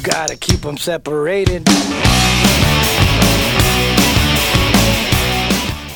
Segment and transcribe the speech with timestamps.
[0.00, 1.68] you gotta keep them separated.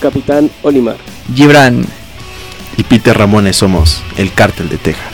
[0.01, 0.97] Capitán Olimar.
[1.35, 1.87] Gibran.
[2.77, 5.14] Y Peter Ramones somos el cártel de Texas.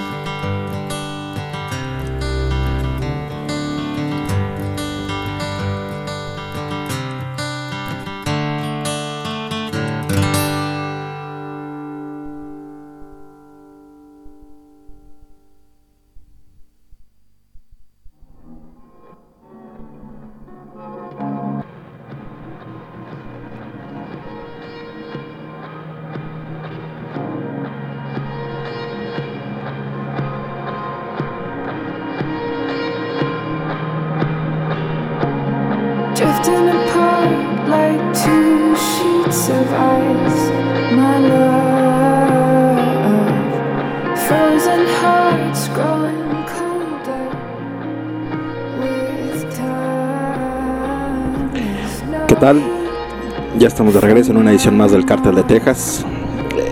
[54.29, 56.05] En una edición más del Cártel de Texas.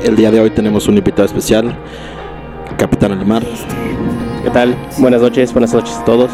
[0.03, 1.75] El día de hoy tenemos un invitado especial,
[2.77, 3.43] Capitán Olimar.
[4.43, 4.75] ¿Qué tal?
[4.99, 6.29] Buenas noches, buenas noches a todos.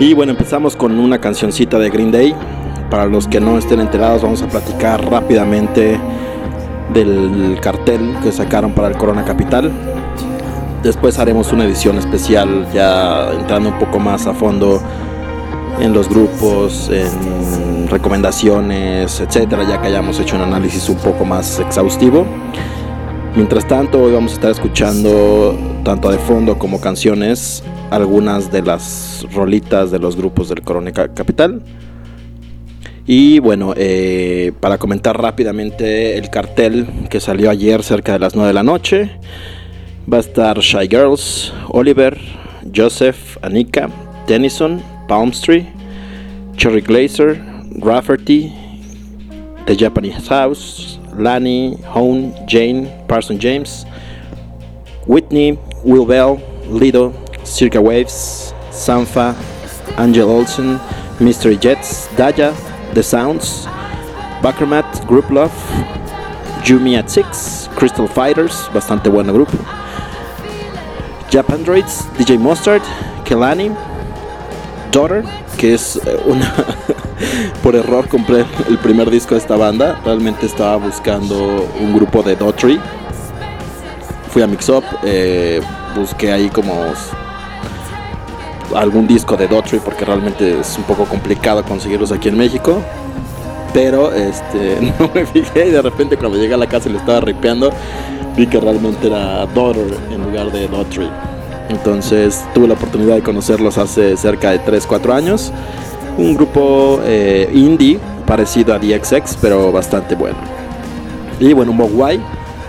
[0.00, 2.34] Y bueno, empezamos con una cancioncita de Green Day.
[2.90, 5.98] Para los que no estén enterados, vamos a platicar rápidamente
[6.92, 9.70] del cartel que sacaron para el Corona Capital.
[10.82, 14.82] Después haremos una edición especial ya entrando un poco más a fondo
[15.84, 21.60] en los grupos, en recomendaciones, etcétera, ya que hayamos hecho un análisis un poco más
[21.60, 22.24] exhaustivo.
[23.36, 29.26] Mientras tanto, hoy vamos a estar escuchando tanto de fondo como canciones algunas de las
[29.34, 31.62] rolitas de los grupos del Corona Ca- Capital.
[33.06, 38.48] Y bueno, eh, para comentar rápidamente el cartel que salió ayer cerca de las 9
[38.48, 39.10] de la noche,
[40.10, 42.16] va a estar Shy Girls, Oliver,
[42.74, 43.90] Joseph, Anika,
[44.26, 45.66] Tennyson, Palmstree,
[46.56, 47.40] Cherry Glazer,
[47.82, 48.52] Rafferty,
[49.66, 53.84] The Japanese House, Lani, Hone, Jane, Parson James,
[55.06, 57.12] Whitney, Will Bell, Lido,
[57.44, 59.34] Circa Waves, Sanfa,
[59.98, 60.80] Angel Olsen,
[61.20, 62.54] Mystery Jets, Daya,
[62.94, 63.66] The Sounds,
[64.42, 65.52] Backermat, Group Love,
[66.64, 69.58] Yumi at Six, Crystal Fighters, bastante buen grupo,
[71.30, 72.82] Jap Androids, DJ Mustard,
[73.24, 73.74] Kelani,
[74.94, 75.24] Daughter,
[75.58, 76.54] que es eh, una...
[77.62, 80.00] por error compré el primer disco de esta banda.
[80.04, 82.80] Realmente estaba buscando un grupo de Daughtry.
[84.30, 85.60] Fui a Mix Up, eh,
[85.96, 86.72] busqué ahí como
[88.74, 92.80] algún disco de Daughtry porque realmente es un poco complicado conseguirlos aquí en México.
[93.72, 96.98] Pero este, no me fijé y de repente cuando llegué a la casa y le
[96.98, 97.72] estaba ripeando,
[98.36, 101.33] vi que realmente era Daughter en lugar de Daughtry.
[101.68, 105.52] Entonces tuve la oportunidad de conocerlos hace cerca de 3-4 años.
[106.18, 110.38] Un grupo eh, indie parecido a DXX, pero bastante bueno.
[111.40, 112.20] Y bueno, Mogwai,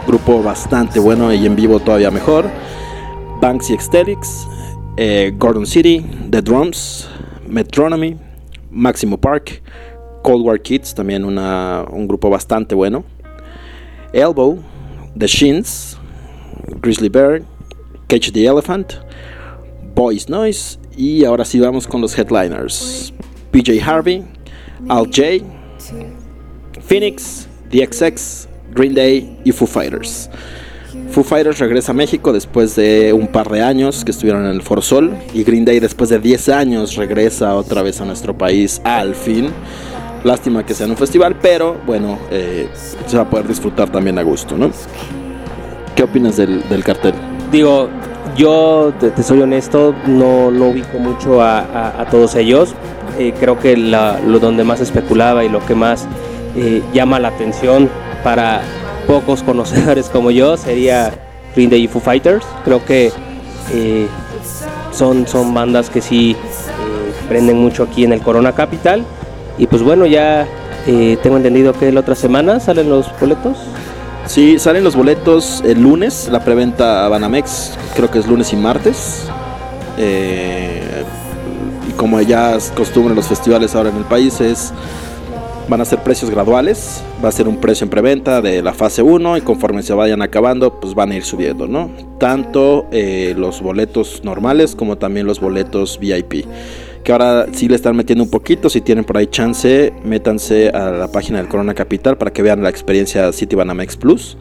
[0.07, 2.49] grupo bastante bueno y en vivo todavía mejor.
[3.41, 4.47] Banksy Ecstatics,
[4.97, 7.07] eh, Gordon City, The Drums,
[7.47, 8.17] Metronomy,
[8.71, 9.61] Maximo Park,
[10.23, 13.03] Cold War Kids, también una, un grupo bastante bueno.
[14.13, 14.57] Elbow,
[15.17, 15.97] The Shins,
[16.81, 17.43] Grizzly Bear,
[18.07, 18.93] Catch the Elephant,
[19.95, 23.13] Boys Noise y ahora sí vamos con los headliners.
[23.51, 24.23] PJ Harvey,
[24.87, 25.43] Al J,
[26.81, 30.29] Phoenix, DXX, Green Day y Foo Fighters.
[31.09, 34.61] Foo Fighters regresa a México después de un par de años que estuvieron en el
[34.61, 38.81] For Sol y Green Day después de 10 años regresa otra vez a nuestro país
[38.83, 39.49] al fin.
[40.23, 42.67] Lástima que sea en un festival, pero bueno, eh,
[43.07, 44.71] se va a poder disfrutar también a gusto, ¿no?
[45.95, 47.34] ¿Qué opinas del cartel?
[47.51, 47.89] Digo,
[48.35, 52.73] yo te, soy honesto, no, no ubico mucho a, todos ellos.
[53.17, 56.05] Eh, creo que la- lo donde más especulaba y lo que más
[56.55, 57.89] eh, llama la atención
[58.23, 58.61] para
[59.07, 61.13] pocos conocedores como yo sería
[61.55, 62.45] Green Day y Fighters.
[62.65, 63.11] Creo que
[63.73, 64.07] eh,
[64.91, 66.35] son, son bandas que sí
[67.29, 69.03] prenden mucho aquí en el Corona Capital.
[69.57, 70.45] Y pues bueno, ya
[70.85, 73.57] tengo entendido que la otra semana salen los boletos.
[74.27, 79.27] Sí, salen los boletos el lunes, la preventa Banamex, creo que es lunes y martes.
[79.97, 81.03] Eh,
[81.87, 84.73] y como ya es costumbre en los festivales ahora en el país, es,
[85.69, 87.03] van a ser precios graduales.
[87.23, 90.23] Va a ser un precio en preventa de la fase 1 y conforme se vayan
[90.23, 91.91] acabando, pues van a ir subiendo, ¿no?
[92.17, 96.45] Tanto eh, los boletos normales como también los boletos VIP.
[97.05, 100.89] Que ahora sí le están metiendo un poquito, si tienen por ahí chance, métanse a
[100.89, 104.37] la página del Corona Capital para que vean la experiencia City Banamex Plus.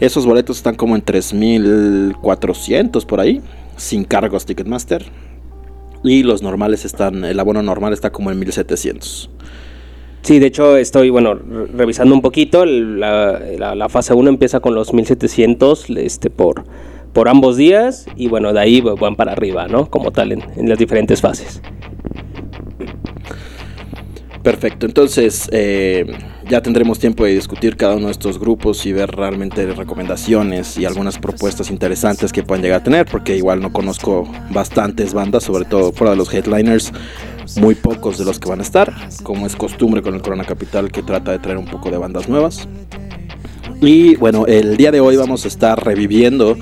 [0.00, 3.42] Esos boletos están como en 3.400 por ahí,
[3.76, 5.04] sin cargos Ticketmaster.
[6.02, 9.28] Y los normales están, el abono normal está como en 1.700.
[10.22, 14.74] Sí, de hecho estoy, bueno, re- revisando un poquito, la- la fase 1 empieza con
[14.74, 16.64] los 1700 este, por,
[17.12, 19.90] por ambos días y bueno, de ahí van para arriba, ¿no?
[19.90, 21.60] Como tal, en, las diferentes fases.
[24.42, 26.06] Perfecto, entonces eh,
[26.48, 30.86] ya tendremos tiempo de discutir cada uno de estos grupos y ver realmente recomendaciones y
[30.86, 35.66] algunas propuestas interesantes que puedan llegar a tener, porque igual no conozco bastantes bandas, sobre
[35.66, 36.90] todo fuera de los headliners,
[37.60, 38.92] muy pocos de los que van a estar,
[39.22, 42.28] como es costumbre con el Corona Capital que trata de traer un poco de bandas
[42.28, 42.66] nuevas.
[43.80, 46.56] Y bueno, el día de hoy vamos a estar reviviendo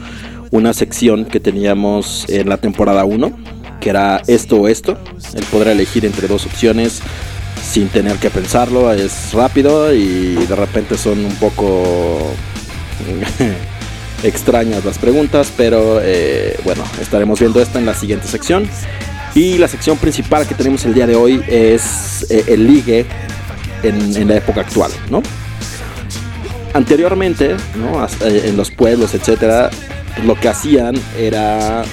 [0.50, 3.32] una sección que teníamos en la temporada 1,
[3.80, 4.98] que era esto o esto,
[5.34, 7.02] el poder elegir entre dos opciones
[7.62, 12.32] sin tener que pensarlo, es rápido y de repente son un poco
[14.22, 18.68] extrañas las preguntas, pero eh, bueno, estaremos viendo esto en la siguiente sección.
[19.34, 23.06] Y la sección principal que tenemos el día de hoy es eh, el ligue
[23.82, 25.22] en, en la época actual, ¿no?
[26.72, 28.04] Anteriormente, ¿no?
[28.26, 29.70] Eh, en los pueblos, etcétera,
[30.24, 31.84] lo que hacían era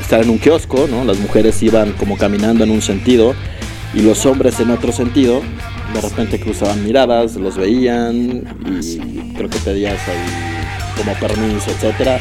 [0.00, 1.04] estar en un kiosco, ¿no?
[1.04, 3.34] Las mujeres iban como caminando en un sentido
[3.94, 5.42] y los hombres en otro sentido.
[5.94, 12.18] De repente cruzaban miradas, los veían y creo que pedías ahí como permiso, etcétera.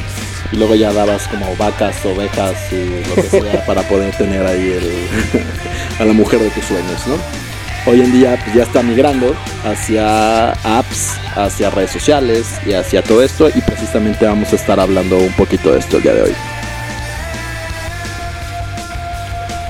[0.51, 4.71] Y luego ya dabas como vacas, ovejas y lo que sea para poder tener ahí
[4.71, 5.07] el,
[5.99, 7.40] a la mujer de tus sueños, ¿no?
[7.87, 9.35] Hoy en día pues, ya está migrando
[9.65, 15.17] hacia apps, hacia redes sociales y hacia todo esto y precisamente vamos a estar hablando
[15.17, 16.33] un poquito de esto el día de hoy.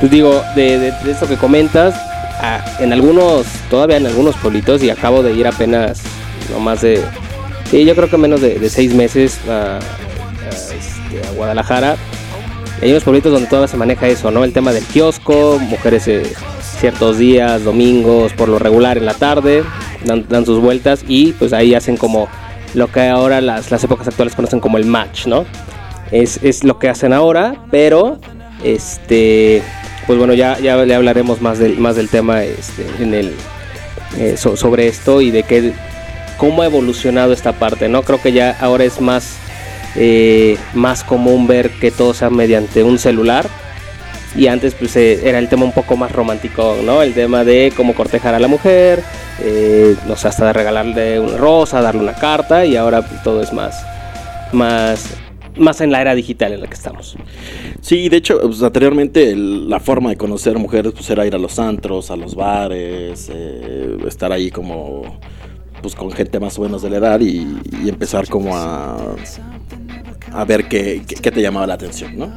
[0.02, 1.96] Pues digo, de, de, esto que comentas,
[2.80, 6.02] en algunos, todavía en algunos pueblitos, y acabo de ir apenas,
[6.52, 7.04] no más de,
[7.70, 11.98] sí, yo creo que menos de, de seis meses a, a, este, a Guadalajara.
[12.82, 14.44] Hay unos pueblitos donde todavía se maneja eso, ¿no?
[14.44, 16.24] El tema del kiosco, mujeres eh,
[16.82, 19.64] ciertos días, domingos, por lo regular en la tarde,
[20.04, 22.28] dan, sus vueltas y pues ahí hacen como
[22.74, 25.46] lo que ahora las, las épocas actuales conocen como el match, ¿no?
[26.12, 28.20] Es, es lo que hacen ahora, pero
[28.64, 29.62] este
[30.08, 33.34] pues bueno ya, ya le hablaremos más del más del tema este, en el
[34.18, 35.74] eh, so- sobre esto y de qué
[36.38, 39.36] cómo ha evolucionado esta parte no creo que ya ahora es más
[39.96, 43.48] eh, más común ver que todo sea mediante un celular
[44.36, 47.02] y antes pues eh, era el tema un poco más romántico, ¿no?
[47.02, 49.04] El tema de cómo cortejar a la mujer,
[49.42, 53.42] eh, no sé, hasta de regalarle una rosa, darle una carta y ahora pues, todo
[53.42, 53.84] es más,
[54.54, 55.06] más,
[55.58, 57.16] más en la era digital en la que estamos.
[57.82, 61.38] Sí, de hecho, pues, anteriormente el- la forma de conocer mujeres pues, era ir a
[61.40, 65.20] los antros, a los bares, eh, estar ahí como
[65.82, 67.40] pues con gente más o menos de la edad y,
[67.90, 68.98] empezar como a,
[70.32, 72.32] a ver qué, qué- qué te llamaba la atención, ¿no?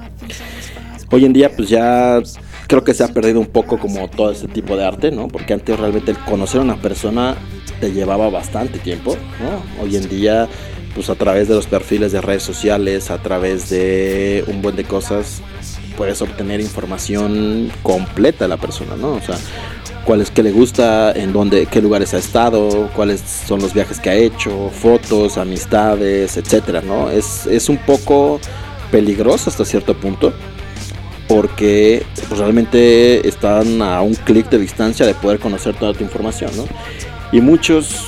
[1.14, 2.20] Hoy en día pues ya
[2.66, 5.28] creo que se ha perdido un poco como todo ese tipo de arte, ¿no?
[5.28, 7.36] Porque antes realmente el conocer a una persona
[7.78, 9.80] te llevaba bastante tiempo, ¿no?
[9.80, 10.48] Hoy en día
[10.92, 14.82] pues a través de los perfiles de redes sociales, a través de un buen de
[14.82, 15.40] cosas,
[15.96, 19.12] puedes obtener información completa de la persona, ¿no?
[19.12, 19.36] O sea,
[20.04, 24.00] cuál es que le gusta, en dónde, qué lugares ha estado, cuáles son los viajes
[24.00, 27.08] que ha hecho, fotos, amistades, etcétera, ¿no?
[27.08, 28.40] Es, es un poco
[28.90, 30.32] peligroso hasta cierto punto
[31.28, 36.50] porque pues, realmente están a un clic de distancia de poder conocer toda tu información,
[36.56, 36.66] ¿no?
[37.32, 38.06] Y muchos,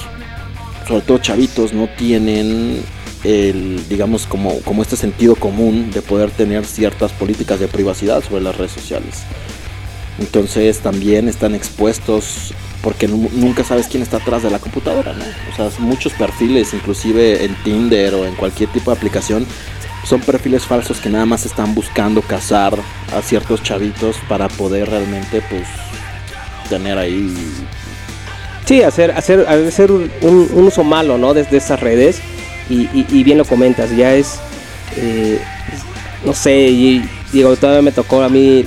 [0.86, 2.82] sobre todo chavitos, no tienen
[3.24, 8.42] el, digamos, como, como este sentido común de poder tener ciertas políticas de privacidad sobre
[8.42, 9.22] las redes sociales.
[10.18, 15.24] Entonces también están expuestos porque nu- nunca sabes quién está atrás de la computadora, ¿no?
[15.52, 19.44] O sea, muchos perfiles, inclusive en Tinder o en cualquier tipo de aplicación,
[20.06, 22.74] son perfiles falsos que nada más están buscando cazar
[23.16, 25.64] a ciertos chavitos para poder realmente, pues,
[26.68, 27.34] tener ahí
[28.64, 31.34] Sí, hacer, hacer, hacer un, un- uso malo, ¿no?
[31.34, 32.20] Desde estas redes.
[32.68, 34.40] Y, bien lo comentas, ya es,
[34.96, 35.40] eh,
[36.24, 38.64] no sé, y, digo, todavía me tocó a mí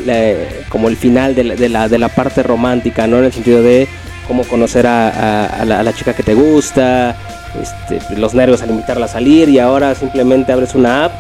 [0.69, 3.17] como el final de la, de, la, parte romántica, ¿no?
[3.17, 3.89] En el sentido de
[4.25, 7.17] cómo conocer a la chica que te gusta,
[7.62, 11.12] este, los nervios al invitarla a salir y ahora simplemente abres una app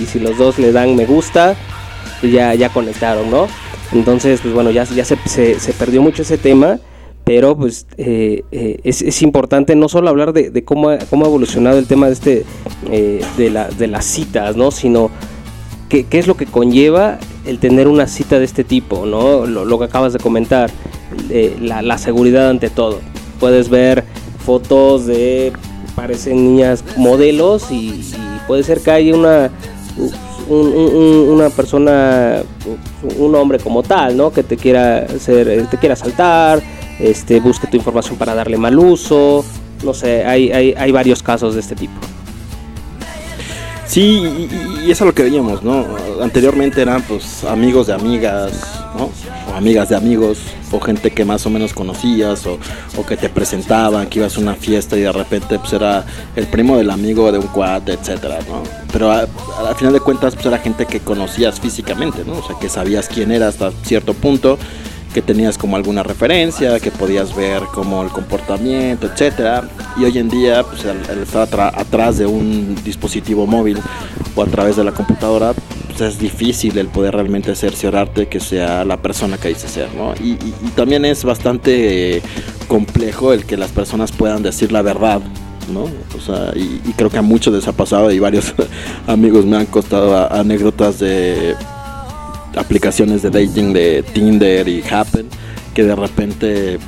[0.00, 1.54] y si los dos le dan me gusta,
[2.20, 3.46] pues ya, ya conectaron, ¿no?
[3.92, 6.78] Entonces, pues bueno, ya, ya se, se, se perdió mucho ese tema,
[7.24, 11.28] pero pues eh, eh, es, es importante no solo hablar de, cómo, ha, cómo ha
[11.28, 12.44] evolucionado el tema de, este,
[12.90, 14.70] eh, de, la, de las citas, ¿no?
[14.70, 15.10] Sino
[15.88, 19.46] qué, qué es lo que conlleva el tener una cita de este tipo, ¿no?
[19.46, 20.70] Lo, lo que acabas de comentar,
[21.28, 23.00] eh, la, la seguridad ante todo.
[23.38, 24.04] Puedes ver
[24.44, 25.52] fotos de,
[25.94, 28.14] parecen niñas modelos y, y
[28.46, 29.50] puede ser que haya una,
[30.48, 32.42] un- un- un- una persona,
[33.18, 34.32] un hombre como tal, ¿no?
[34.32, 36.62] Que te quiera hacer, te quiera saltar,
[36.98, 39.44] este, busque tu información para darle mal uso,
[39.84, 41.92] no sé, hay, hay, hay varios casos de este tipo.
[43.92, 44.48] Sí,
[44.86, 45.84] y, eso es lo que veíamos, ¿no?
[46.22, 48.50] Anteriormente eran pues amigos de amigas,
[48.96, 49.10] ¿no?
[49.52, 50.38] O amigas de amigos,
[50.70, 52.58] o gente que más o menos conocías, o,
[52.96, 56.06] o que te presentaban, que ibas a una fiesta y de repente pues era
[56.36, 58.62] el primo del amigo de un cuate, etcétera, ¿no?
[58.90, 62.38] Pero al final de cuentas pues era gente que conocías físicamente, ¿no?
[62.38, 64.58] O sea, que sabías quién era hasta cierto punto
[65.12, 69.68] que tenías como alguna referencia, que podías ver como el comportamiento, etcétera.
[69.96, 73.78] Y hoy en día, pues al, estar atrás de un dispositivo móvil
[74.34, 75.52] o a través de la computadora,
[75.86, 79.88] pues es difícil el poder realmente cerciorarte que sea la persona que dice ser.
[80.20, 80.36] Y,
[80.74, 82.22] también es bastante
[82.66, 85.20] complejo el que las personas puedan decir la verdad.
[85.72, 85.84] ¿no?
[85.84, 88.54] O sea, y, creo que a muchos les ha pasado y varios
[89.06, 91.54] amigos me han costado anécdotas de
[92.56, 95.26] aplicaciones de dating de Tinder y Happen
[95.74, 96.78] que de repente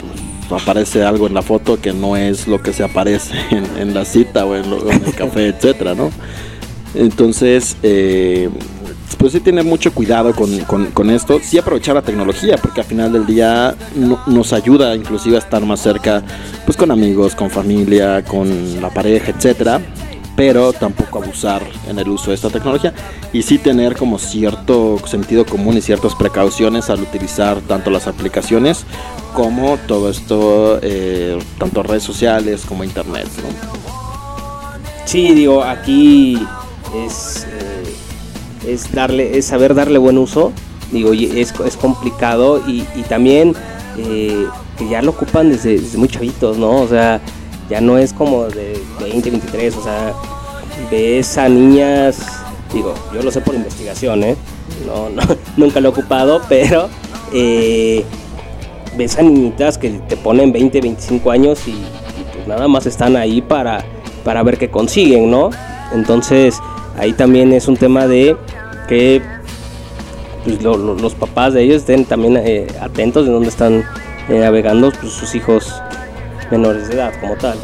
[0.48, 3.94] pues, aparece algo en la foto que no es lo que se aparece en, en
[3.94, 6.10] la cita o en, lo- en el café, etcétera, ¿no?
[6.94, 8.48] Entonces, eh,
[9.18, 12.86] pues sí tener mucho cuidado con, con- con esto, sí aprovechar la tecnología, porque al
[12.86, 16.22] final del día no- nos ayuda inclusive a estar más cerca,
[16.64, 19.80] pues con amigos, con familia, con la pareja, etcétera
[20.36, 22.92] pero tampoco abusar en el uso de esta tecnología
[23.32, 28.84] y sí tener como cierto sentido común y ciertas precauciones al utilizar tanto las aplicaciones
[29.34, 33.26] como todo esto, eh, tanto redes sociales como internet.
[33.38, 33.84] ¿no?
[35.04, 36.38] Sí, digo, aquí
[37.06, 37.46] es,
[38.66, 40.52] eh, darle, es saber darle buen uso.
[40.92, 43.54] Digo, es, es complicado y, y también
[43.98, 44.46] eh,
[44.78, 46.80] que ya lo ocupan desde, desde muy chavitos, ¿no?
[46.80, 47.20] O sea,
[47.68, 50.12] ya no es como de 20, 23, o sea,
[50.90, 52.18] ves a niñas,
[52.72, 54.36] digo, yo lo sé por investigación, ¿eh?
[54.86, 55.08] No,
[55.56, 56.88] nunca lo he ocupado, pero
[57.32, 58.04] eh,
[58.96, 61.74] ves a niñitas que te ponen 20, 25 años y,
[62.34, 63.84] pues nada más están ahí para,
[64.24, 65.50] para ver qué consiguen, ¿no?
[65.92, 66.58] Entonces
[66.98, 68.36] ahí también es un tema de
[68.88, 69.22] que
[70.44, 73.84] pues, lo- lo- los papás de ellos estén también eh, atentos de dónde están
[74.28, 75.72] eh, navegando pues, sus hijos
[76.50, 77.58] menores de edad como tal.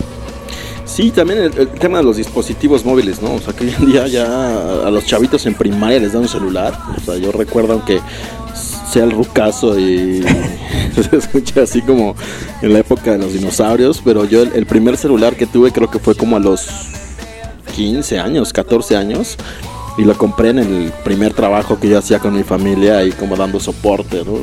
[0.91, 3.35] Sí, también el, tema de los dispositivos móviles, ¿no?
[3.35, 6.29] O sea, que hoy en día ya a los chavitos en primaria les dan un
[6.29, 6.77] celular.
[6.97, 8.01] O sea, yo recuerdo que
[8.91, 10.25] sea el rucazo y
[11.11, 12.17] se escucha así como
[12.61, 16.01] en la época de los dinosaurios, pero yo el, primer celular que tuve creo que
[16.01, 16.67] fue como a los
[17.77, 19.37] 15 años, 14 años.
[19.97, 23.37] Y lo compré en el primer trabajo que yo hacía con mi familia ahí como
[23.37, 24.39] dando soporte, ¿no?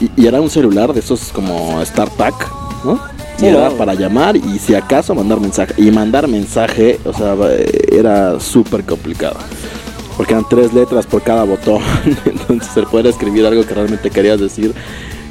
[0.00, 2.34] Y, y era un celular de esos como StarTAC,
[2.84, 3.11] ¿no?
[3.42, 3.76] Era no.
[3.76, 5.74] para llamar y si acaso mandar mensaje.
[5.76, 7.34] Y mandar mensaje, o sea,
[7.90, 9.36] era súper complicado.
[10.16, 11.82] Porque eran tres letras por cada botón.
[12.24, 14.74] Entonces el poder escribir algo que realmente querías decir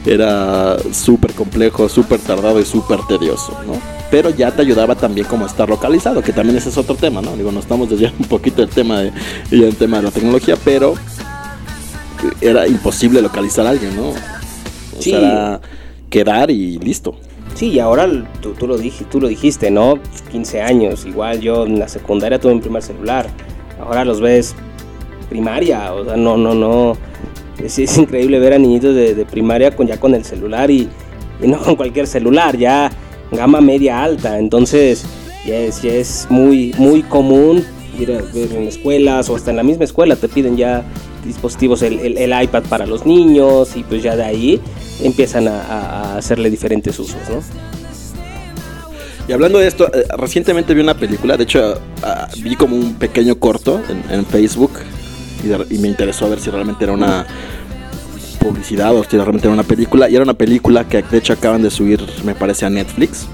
[0.06, 3.74] era súper complejo, súper tardado y súper tedioso, ¿no?
[4.10, 7.36] Pero ya te ayudaba también como estar localizado, que también ese es otro tema, ¿no?
[7.38, 9.12] Digo, nos estamos desviando un poquito del tema de,
[9.51, 10.96] y el tema de la tecnología, pero
[12.41, 14.10] era imposible localizar a alguien, ¿no?
[14.10, 14.15] O
[15.00, 15.12] Sí.
[15.12, 15.62] sea, era
[16.10, 17.15] quedar y listo.
[17.55, 18.08] Sí, y ahora
[18.41, 20.00] tú, tú lo dij- tú lo dijiste, ¿no?
[20.31, 23.27] 15 años, igual yo en la secundaria tuve mi primer celular.
[23.79, 24.55] Ahora los ves
[25.29, 26.98] primaria, o sea, no, no, no.
[27.63, 30.89] Es, increíble ver a niñitos de, de primaria con ya con el celular y,
[31.41, 32.91] y no con cualquier celular, ya
[33.31, 34.39] gama media alta.
[34.39, 35.05] Entonces,
[35.46, 37.63] ya es, ya es muy, muy común
[38.00, 40.84] ir a ver en escuelas o hasta en la misma escuela te piden ya
[41.25, 44.62] dispositivos, el, el- iPad para los niños y pues ya de ahí
[45.04, 47.42] empiezan a, hacerle diferentes usos, ¿no?
[49.28, 52.96] Y hablando de esto, eh, recientemente vi una película, de hecho ah, vi como un
[52.96, 54.72] pequeño corto en, Facebook
[55.70, 57.25] y, me interesó a ver si realmente era una
[58.40, 60.10] publicidad o si realmente era una película.
[60.10, 63.28] Y era una película que de hecho acaban de subir, me parece, a Netflix.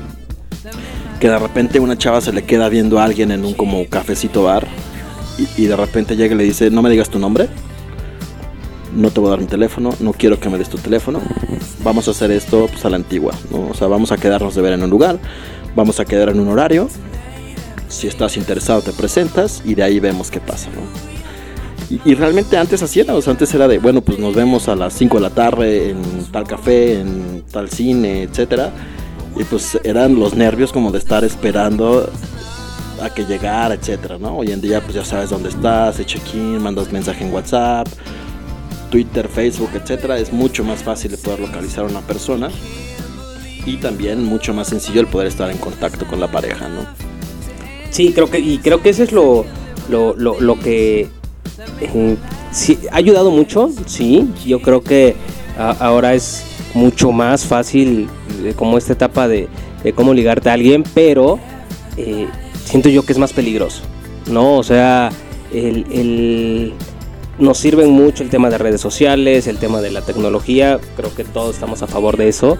[1.20, 4.44] Que de repente una chava se le queda viendo a alguien en un como cafecito
[4.44, 4.68] bar
[5.58, 7.48] y de repente llega y le dice, no me digas tu nombre,
[8.96, 11.22] no te voy a dar mi teléfono, no quiero que me des tu teléfono,
[11.84, 13.70] vamos a hacer esto pues, a la antigua, ¿no?
[13.70, 15.20] O sea, vamos a quedarnos de ver en un lugar,
[15.76, 16.90] vamos a quedar en un horario,
[17.88, 21.18] si estás interesado te presentas y de ahí vemos qué pasa, ¿no?
[21.90, 25.18] Y, realmente antes así era, antes era de, bueno, pues nos vemos a las 5
[25.18, 28.72] de la tarde en tal café, en tal cine, etcétera.
[29.40, 32.12] Y pues eran los nervios como de estar esperando
[33.02, 34.36] a que llegara, etcétera, ¿no?
[34.36, 37.88] Hoy en día pues ya sabes dónde estás, check-in, mandas mensaje en WhatsApp,
[38.90, 42.50] Twitter, Facebook, etcétera, es mucho más fácil de poder localizar a una persona
[43.66, 46.86] y también mucho más sencillo el poder estar en contacto con la pareja, ¿no?
[47.92, 49.46] Sí, creo que, y creo que eso es lo,
[49.90, 51.08] lo, lo, lo que
[51.82, 52.18] eh,
[52.92, 54.28] ha ayudado mucho, sí.
[54.46, 55.16] Yo creo que
[55.58, 58.08] ahora es mucho más fácil
[58.44, 59.48] eh, como esta etapa de,
[59.84, 61.40] de cómo ligarte a alguien, pero
[61.98, 62.28] eh,
[62.64, 63.82] siento yo que es más peligroso,
[64.32, 64.56] ¿no?
[64.58, 65.10] O sea,
[65.54, 66.74] el, el-
[67.40, 71.24] nos sirven mucho el tema de redes sociales, el tema de la tecnología, creo que
[71.24, 72.58] todos estamos a favor de eso,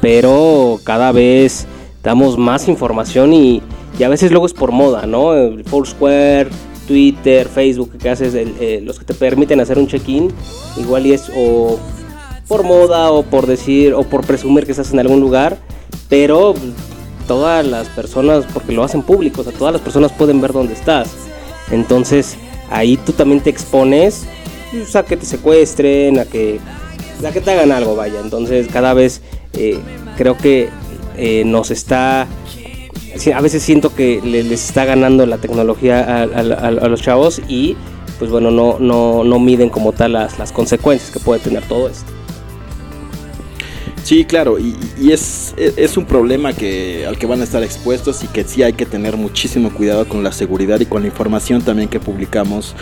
[0.00, 1.66] pero cada vez
[2.02, 3.62] damos más información y,
[3.98, 5.32] y a veces luego es por moda, ¿no?
[5.66, 6.48] Foursquare,
[6.86, 10.32] Twitter, Facebook, que haces eh, los que te permiten hacer un check-in,
[10.76, 11.78] igual y es o
[12.48, 15.58] por moda o por decir o por presumir que estás en algún lugar,
[16.08, 16.54] pero
[17.28, 20.72] todas las personas, porque lo hacen público, o sea, todas las personas pueden ver dónde
[20.72, 21.10] estás.
[21.70, 22.36] Entonces,
[22.70, 24.24] ahí tú también te expones
[24.72, 26.58] pues, a que te secuestren, a que,
[27.26, 28.20] a que te hagan algo, vaya.
[28.20, 29.20] Entonces, cada vez
[29.54, 29.78] eh,
[30.16, 30.68] creo que
[31.16, 32.26] eh, nos está.
[33.34, 37.76] A veces siento que le- les está ganando la tecnología a los chavos y,
[38.18, 41.88] pues bueno, no, no, no miden como tal las, las consecuencias que puede tener todo
[41.88, 42.10] esto.
[44.02, 48.24] Sí, claro, y, y es, es un problema que, al que van a estar expuestos
[48.24, 51.62] y que sí hay que tener muchísimo cuidado con la seguridad y con la información
[51.62, 52.74] también que publicamos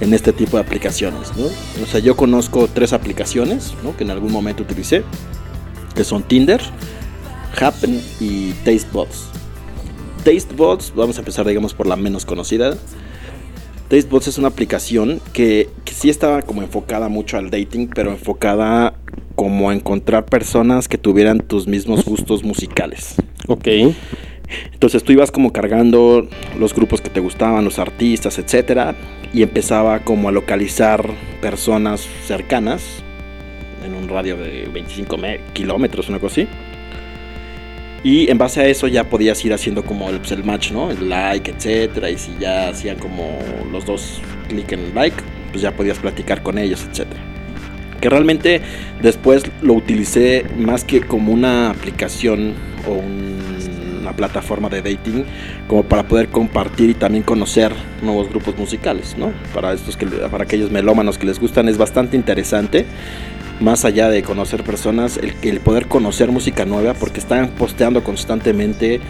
[0.00, 1.46] en este tipo de aplicaciones, ¿no?
[1.82, 3.96] O sea, yo conozco tres aplicaciones, ¿no?
[3.96, 5.04] Que en algún momento utilicé,
[5.94, 6.60] que son Tinder,
[7.58, 9.28] Happen y Tastebots.
[10.24, 12.76] Tastebots, vamos a empezar digamos por la menos conocida.
[13.88, 18.94] Tastebots es una aplicación que, que sí estaba como enfocada mucho al dating, pero enfocada
[19.34, 23.16] como a encontrar personas que tuvieran tus mismos gustos musicales.
[23.46, 23.68] Ok.
[24.72, 28.94] Entonces tú ibas como cargando los grupos que te gustaban, los artistas, etcétera,
[29.32, 32.82] y empezaba como a localizar personas cercanas
[33.84, 36.48] en un radio de 25 me- kilómetros, una cosa así.
[38.04, 40.90] Y en base a eso ya podías ir haciendo como el, pues, el match, ¿no?
[40.90, 42.10] El like, etcétera.
[42.10, 43.38] Y si ya hacían como
[43.72, 45.16] los dos clic en like,
[45.50, 47.20] pues ya podías platicar con ellos, etcétera.
[48.02, 48.60] Que realmente
[49.00, 52.52] después lo utilicé más que como una aplicación
[52.86, 53.42] o un-
[54.02, 55.24] una plataforma de dating,
[55.66, 59.32] como para poder compartir y también conocer nuevos grupos musicales, ¿no?
[59.54, 62.84] Para estos que para aquellos melómanos que les gustan es bastante interesante
[63.60, 69.00] más allá de conocer personas, el, el poder conocer música nueva, porque están posteando constantemente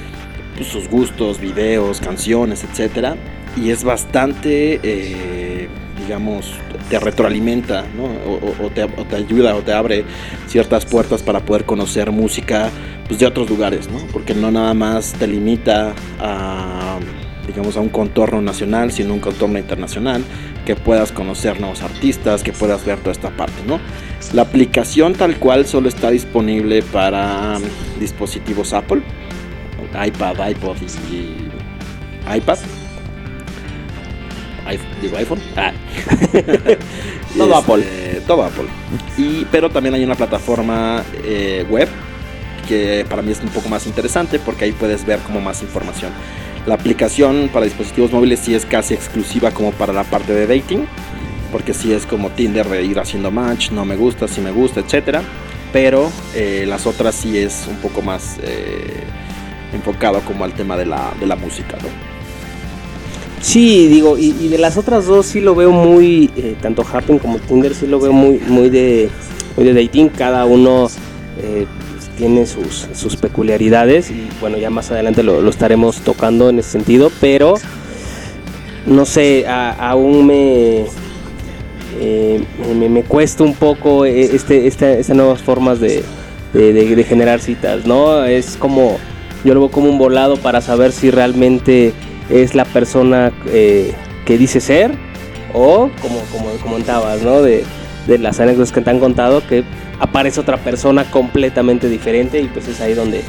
[0.57, 3.17] pues, sus gustos, videos, canciones, etcétera,
[3.57, 5.69] y es bastante eh,
[6.05, 6.53] digamos,
[6.89, 8.05] te retroalimenta, ¿no?
[8.05, 10.05] O, o te, o te ayuda o te abre
[10.47, 12.71] ciertas puertas para poder conocer música
[13.09, 13.99] pues, de otros lugares, ¿no?
[14.13, 16.99] Porque no nada más te limita a
[17.47, 20.25] digamos a un contorno nacional, sino un contorno internacional,
[20.65, 23.81] que puedas conocer nuevos artistas, que puedas ver toda esta parte, ¿no?
[24.33, 27.59] La aplicación tal cual solo está disponible para
[28.01, 29.03] dispositivos Apple,
[29.95, 30.77] iPad, iPod
[31.11, 32.59] y iPad.
[34.67, 35.41] iPhone, digo iPhone.
[35.57, 35.73] Ah.
[37.37, 37.83] Todo Apple.
[37.83, 38.67] Este, Todo Apple.
[39.19, 41.89] Y, pero también hay una plataforma eh, web
[42.67, 46.13] que para mí es un poco más interesante porque ahí puedes ver como más información.
[46.67, 50.87] La aplicación para dispositivos móviles sí es casi exclusiva como para la parte de dating,
[51.53, 54.81] porque sí es como Tinder de ir haciendo match, no me gusta, si me gusta,
[54.81, 55.23] etcétera.
[55.73, 59.03] Pero eh, las otras sí es un poco más eh,
[59.75, 61.89] enfocado como al tema de la, de la música, ¿no?
[63.41, 67.19] Sí, digo, y, y de las otras dos sí lo veo muy, eh, tanto Happen
[67.19, 69.11] como Tinder sí lo veo muy, muy de,
[69.57, 70.09] muy de dating.
[70.09, 70.89] Cada uno
[71.43, 71.67] eh,
[72.17, 77.11] tiene sus, sus peculiaridades y bueno, ya más adelante lo, estaremos tocando en ese sentido,
[77.21, 77.55] pero
[78.87, 80.85] no sé, a- aún me,
[82.01, 82.45] eh,
[82.79, 85.81] me, me cuesta un poco eh, este, esta- estas nuevas formas
[86.73, 88.25] de- de generar citas, ¿no?
[88.25, 88.99] Es como,
[89.45, 91.93] yo lo veo como un volado para saber si realmente
[92.31, 93.93] es la persona eh,
[94.25, 94.93] que dice ser
[95.53, 97.43] o, como, como comentabas, ¿no?
[97.43, 97.65] De,
[98.07, 99.65] de las anécdotas que te han contado, que
[99.99, 103.23] aparece otra persona completamente diferente y pues es ahí donde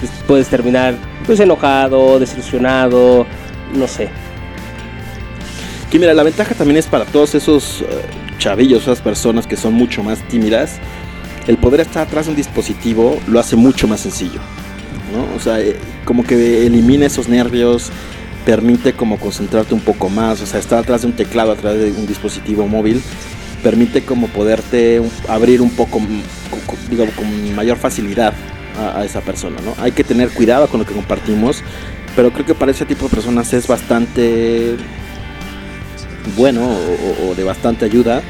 [0.00, 0.94] pues, puedes terminar
[1.26, 3.26] pues enojado, desilusionado,
[3.74, 4.08] no sé.
[5.90, 7.84] Que mira, la ventaja también es para todos esos eh,
[8.38, 10.78] chavillos, esas personas que son mucho más tímidas,
[11.46, 14.40] el poder estar atrás de un dispositivo lo hace mucho más sencillo.
[15.12, 15.36] ¿no?
[15.36, 17.90] O sea, eh, como que elimina esos nervios,
[18.44, 21.92] permite como concentrarte un poco más, o sea, estar atrás de un teclado, atrás de
[21.92, 23.00] un dispositivo móvil,
[23.64, 26.00] permite como poderte abrir un poco,
[26.88, 28.32] digo, con mayor facilidad
[28.78, 29.74] a, a esa persona, ¿no?
[29.82, 31.64] Hay que tener cuidado con lo que compartimos,
[32.14, 34.76] pero creo que para ese tipo de personas es bastante
[36.36, 38.22] bueno o, o de bastante ayuda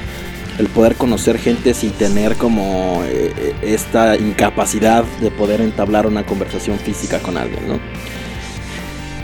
[0.58, 6.24] el poder conocer gente sin tener como eh, eh, esta incapacidad de poder entablar una
[6.24, 7.80] conversación física con alguien, ¿no?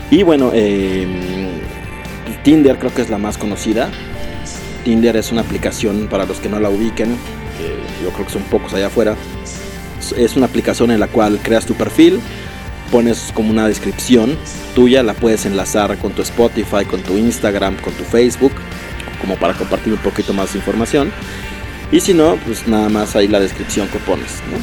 [0.09, 1.07] Y bueno, eh,
[2.43, 3.89] Tinder creo que es la más conocida.
[4.83, 7.15] Tinder es una aplicación para los que no la ubiquen,
[7.57, 9.15] que yo creo que son pocos allá afuera.
[10.17, 12.19] Es- una aplicación en la cual creas tu perfil,
[12.91, 14.37] pones como una descripción
[14.75, 18.51] tuya, la puedes enlazar con tu Spotify, con tu Instagram, con tu Facebook,
[19.21, 21.11] como para compartir un poquito más de información.
[21.91, 24.57] Y si no, pues nada más ahí la descripción que pones, ¿no?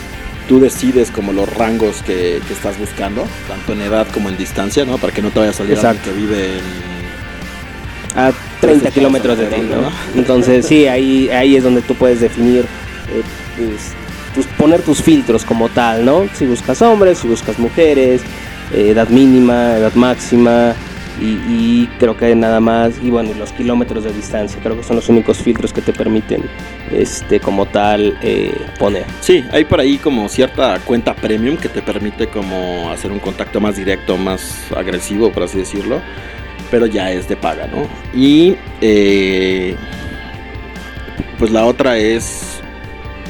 [0.49, 4.85] Tú decides como los rangos que, que estás buscando, tanto en edad como en distancia,
[4.87, 4.97] ¿no?
[4.99, 9.47] Para que no te vaya a salir alguien que vive en a 30 kilómetros de
[9.47, 9.91] ti, ¿no?
[10.21, 12.61] Entonces sí, ahí, ahí es donde tú puedes definir,
[13.13, 13.23] eh,
[13.57, 13.93] pues,
[14.35, 16.27] tus- poner tus filtros como tal, ¿no?
[16.35, 18.23] Si buscas hombres, si buscas mujeres,
[18.73, 20.75] eh, edad mínima, edad máxima,
[21.21, 24.95] y, y creo que nada más, y bueno, los kilómetros de distancia, creo que son
[24.97, 26.43] los únicos filtros que te permiten,
[26.93, 29.05] este, como tal, eh, poner.
[29.21, 33.59] Sí, hay por ahí como cierta cuenta premium que te permite como hacer un contacto
[33.61, 36.01] más directo, más agresivo, por así decirlo.
[36.71, 37.89] Pero ya es de paga, ¿no?
[38.15, 39.75] Y eh,
[41.39, 42.61] pues la otra es,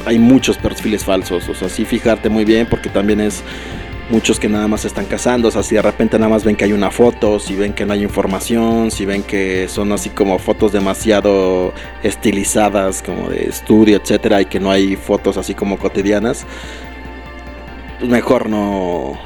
[0.05, 3.43] hay muchos perfiles falsos, o sea, sí fijarte muy bien porque también es
[4.09, 6.55] muchos que nada más se están casando, o sea, si de repente nada más ven
[6.55, 10.09] que hay una foto, si ven que no hay información, si ven que son así
[10.09, 15.77] como fotos demasiado estilizadas, como de estudio, etcétera, y que no hay fotos así como
[15.77, 16.45] cotidianas,
[18.01, 19.19] mejor no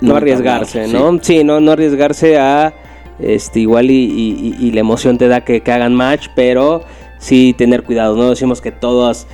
[0.00, 1.18] no arriesgarse, ¿no?
[1.22, 2.74] Sí, no, no arriesgarse a
[3.18, 6.82] este igual y, la emoción te da que, hagan match, pero
[7.18, 9.26] sí tener cuidado, no decimos que todos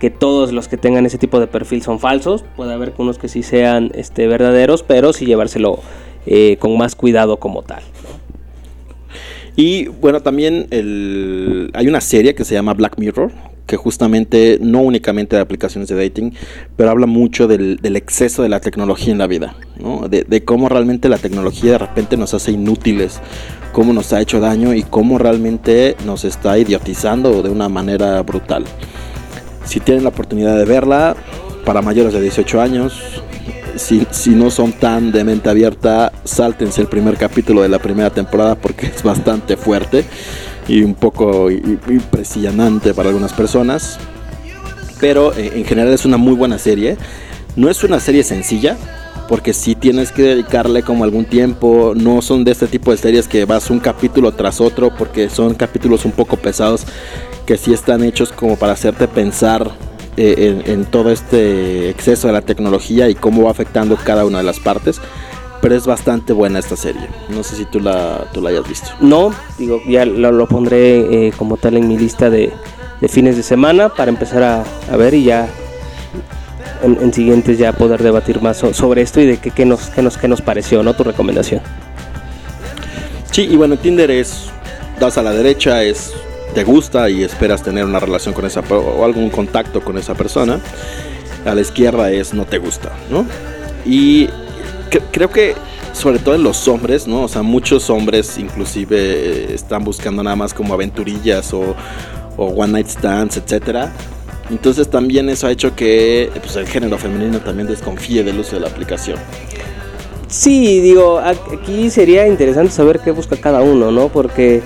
[0.00, 3.26] que todos los que tengan ese tipo de perfil son falsos, puede haber unos que
[3.26, 5.80] sí sean este verdaderos, pero sí llevárselo
[6.24, 7.82] eh, con más cuidado como tal.
[9.56, 10.68] Y bueno, también
[11.74, 13.32] hay una serie que se llama Black Mirror,
[13.68, 16.32] que justamente no únicamente de aplicaciones de dating,
[16.74, 20.08] pero habla mucho del, del exceso de la tecnología en la vida, ¿no?
[20.08, 23.20] de, de cómo realmente la tecnología de repente nos hace inútiles,
[23.72, 28.64] cómo nos ha hecho daño y cómo realmente nos está idiotizando de una manera brutal.
[29.64, 31.14] Si tienen la oportunidad de verla,
[31.66, 33.22] para mayores de 18 años,
[33.76, 38.08] si, si no son tan de mente abierta, sáltense el primer capítulo de la primera
[38.08, 40.06] temporada porque es bastante fuerte
[40.68, 43.98] y un poco impresionante para algunas personas.
[45.00, 46.96] Pero eh, en general es una muy buena serie.
[47.56, 48.76] No es una serie sencilla,
[49.28, 53.26] porque si tienes que dedicarle como algún tiempo, no son de este tipo de series
[53.26, 56.84] que vas un capítulo tras otro, porque son capítulos un poco pesados
[57.46, 59.72] que sí están hechos como para hacerte pensar
[60.18, 64.38] eh, en, en todo este exceso de la tecnología y cómo va afectando cada una
[64.38, 65.00] de las partes.
[65.60, 67.08] Pero es bastante buena esta serie.
[67.28, 68.90] No sé si tú la, tú la hayas visto.
[69.00, 72.52] No, digo, ya lo, lo pondré eh, como tal en mi lista de,
[73.00, 75.48] de fines de semana para empezar a, a ver y ya
[76.84, 79.88] en, en siguientes ya poder debatir más so- sobre esto y de qué, qué nos,
[79.90, 80.94] qué, nos, qué nos pareció, ¿no?
[80.94, 81.60] Tu recomendación.
[83.32, 84.46] Sí, y bueno, Tinder es,
[85.00, 86.12] das a la derecha, es,
[86.54, 90.60] te gusta y esperas tener una relación con esa, o algún contacto con esa persona.
[91.44, 93.24] A la izquierda es no te gusta, ¿no?
[93.84, 94.28] Y
[94.90, 95.54] cre- creo que
[95.92, 97.22] sobre todo en los hombres, ¿no?
[97.22, 101.74] O sea, muchos hombres inclusive están buscando nada más como aventurillas o,
[102.36, 103.92] one night stands, etcétera.
[104.50, 108.60] Entonces también eso ha hecho que pues, el género femenino también desconfíe del uso de
[108.62, 109.18] la aplicación.
[110.28, 114.08] Sí, digo, aquí sería interesante saber qué busca cada uno, ¿no?
[114.08, 114.60] Porque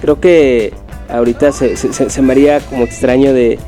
[0.00, 0.72] creo que
[1.08, 3.58] ahorita se- se me haría como extraño de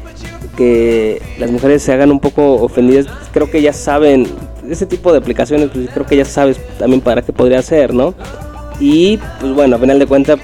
[0.56, 3.06] que las mujeres se hagan un poco ofendidas.
[3.32, 4.26] Creo que ya saben,
[4.72, 8.14] ese tipo de aplicaciones, pues creo que ya sabes también para qué podría ser, ¿no?
[8.78, 10.40] Y pues bueno, a final de cuentas,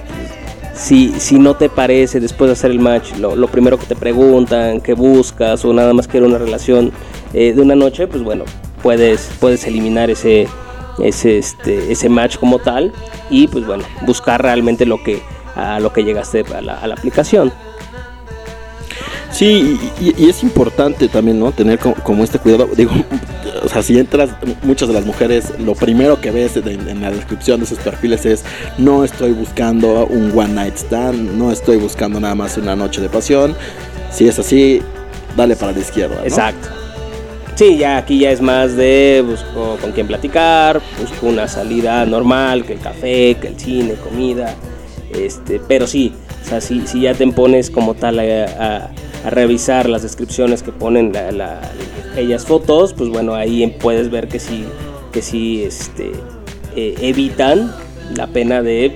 [0.75, 4.81] si, si no te parece después de hacer el match, lo, primero que te preguntan,
[4.81, 6.93] qué buscas o nada más quiero una relación
[7.33, 8.45] eh, de una noche, pues bueno,
[8.83, 10.49] puedes, puedes eliminar ese,
[11.03, 12.93] ese, este, ese match como tal
[13.31, 15.23] y pues bueno, buscar realmente lo que,
[15.55, 17.53] a lo que llegaste a la, a la aplicación.
[19.37, 21.53] Sí, y, y- es importante también, ¿no?
[21.53, 22.69] Tener co- como, este cuidado.
[22.75, 22.93] Digo,
[23.65, 24.31] o sea, si entras,
[24.63, 28.45] muchas de las mujeres, lo primero que ves en, la descripción de sus perfiles es:
[28.79, 33.11] no estoy buscando un one night stand, no estoy buscando nada más una noche de
[33.11, 33.55] pasión.
[34.11, 34.81] Si es así,
[35.37, 36.17] dale para la izquierda.
[36.25, 36.69] Exacto.
[37.57, 42.65] Sí, ya aquí ya es más de busco con quién platicar, busco una salida normal,
[42.65, 44.55] que el café, que el cine, comida,
[45.15, 46.13] este, pero sí,
[46.45, 48.23] o sea, si, si ya te pones como tal a,
[48.59, 48.91] a-
[49.27, 51.61] a revisar las descripciones que ponen la- la-
[52.13, 54.65] aquellas fotos, pues bueno, ahí puedes ver que sí,
[55.13, 56.13] que sí este,
[56.77, 57.75] eh, evitan
[58.15, 58.87] la pena de,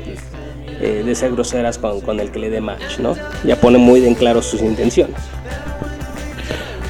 [0.81, 3.17] eh, de ser groseras con, con el que le dé match, ¿no?
[3.45, 5.17] Ya ponen muy en claro sus intenciones.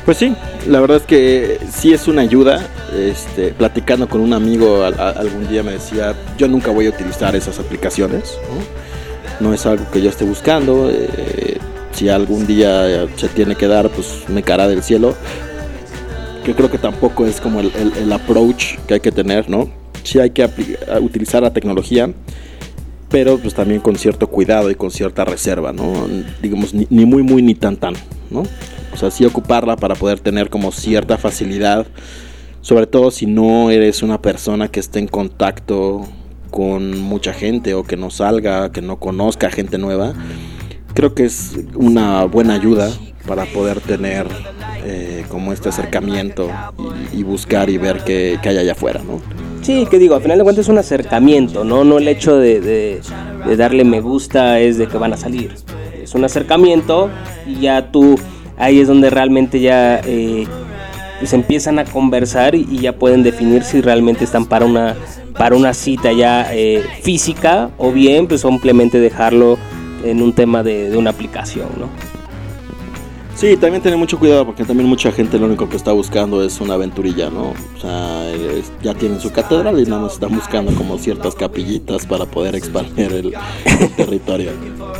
[0.05, 0.35] Pues sí,
[0.67, 2.67] la verdad es que sí es una ayuda.
[2.95, 7.59] Este, platicando con un amigo algún día me decía, yo nunca voy a utilizar esas
[7.61, 8.37] aplicaciones.
[9.41, 10.91] No, No es algo que yo esté buscando.
[10.93, 11.57] eh,
[11.93, 15.15] si algún día se tiene que dar, pues me caerá del cielo.
[16.45, 19.69] Que creo que tampoco es como el, el- approach que hay que tener, ¿no?
[20.05, 20.49] Sí hay que
[21.03, 22.11] utilizar la tecnología,
[23.11, 25.93] pero pues también con cierto cuidado y con cierta reserva, ¿no?
[26.41, 27.93] Digamos, ni, ni muy, muy, ni tan, tan,
[28.31, 28.45] ¿no?
[28.93, 31.87] O sea, sí ocuparla para poder tener como cierta facilidad,
[32.63, 36.09] sobre todo si no eres una persona que esté en contacto
[36.51, 40.15] con mucha gente o que no salga, que no conozca gente nueva.
[40.95, 42.91] Creo que es una buena ayuda
[43.27, 44.27] para poder tener
[44.85, 46.51] eh, como este acercamiento
[47.13, 49.21] y, buscar y ver qué, qué hay allá afuera, ¿no?
[49.63, 51.85] Sí, que digo, al final de cuentas es un acercamiento, ¿no?
[51.85, 53.01] No el hecho de, de-
[53.57, 55.55] darle me gusta es de que van a salir.
[56.03, 57.11] Es un acercamiento
[57.47, 58.19] y ya tú,
[58.57, 60.47] ahí es donde realmente ya eh,
[61.19, 64.97] pues empiezan a conversar y ya pueden definir si realmente están para una,
[65.37, 69.59] para una cita ya eh, física o bien pues simplemente dejarlo
[70.05, 71.89] en un tema de, de una aplicación, ¿no?
[73.37, 76.61] Sí, también tener mucho cuidado porque también mucha gente lo único que está buscando es
[76.61, 77.53] una aventurilla, ¿no?
[77.77, 82.05] O sea, es- ya tienen su catedral y nada más están buscando como ciertas capillitas
[82.05, 83.33] para poder expandir el,
[83.81, 84.51] el territorio.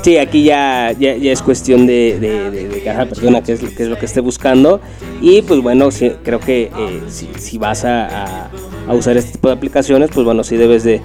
[0.03, 3.61] Sí, aquí ya, ya, ya es cuestión de, de, de- de cada persona qué es,
[3.61, 4.81] qué es lo que esté buscando.
[5.21, 8.07] Y pues bueno, sí, creo que eh, si, si vas a,
[8.47, 8.51] a-
[8.89, 11.03] a usar este tipo de aplicaciones, pues bueno, sí debes de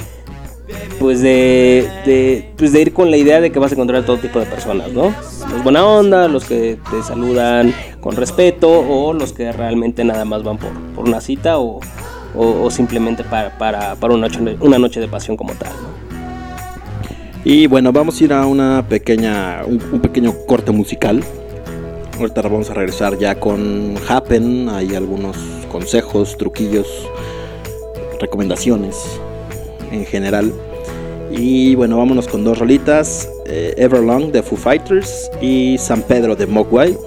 [1.00, 4.40] pues de, pues de ir con la idea de que vas a encontrar todo tipo
[4.40, 5.14] de personas, ¿no?
[5.52, 10.44] Los buena onda, los que te saludan con respeto o los que realmente nada más
[10.44, 11.80] van por, por una cita o,
[12.36, 15.72] o- simplemente para, para, para una, noche, una noche de pasión como tal.
[17.44, 21.24] Y bueno, vamos a ir a una pequeña, un pequeño corte musical.
[22.18, 25.38] Ahorita vamos a regresar ya con Happen, hay algunos
[25.70, 26.88] consejos, truquillos,
[28.20, 29.20] recomendaciones
[29.92, 30.54] en general.
[31.32, 36.48] Y bueno, vámonos con dos rolitas, eh, Everlong de Foo Fighters y San Pedro de
[36.48, 36.98] Mogwai,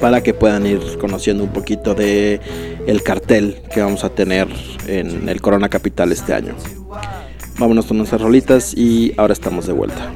[0.00, 2.40] para que puedan ir conociendo un poquito de
[2.86, 4.48] el cartel que vamos a tener
[4.86, 6.54] en el Corona Capital este año.
[7.58, 10.10] Vámonos con nuestras rolitas y ahora estamos de vuelta.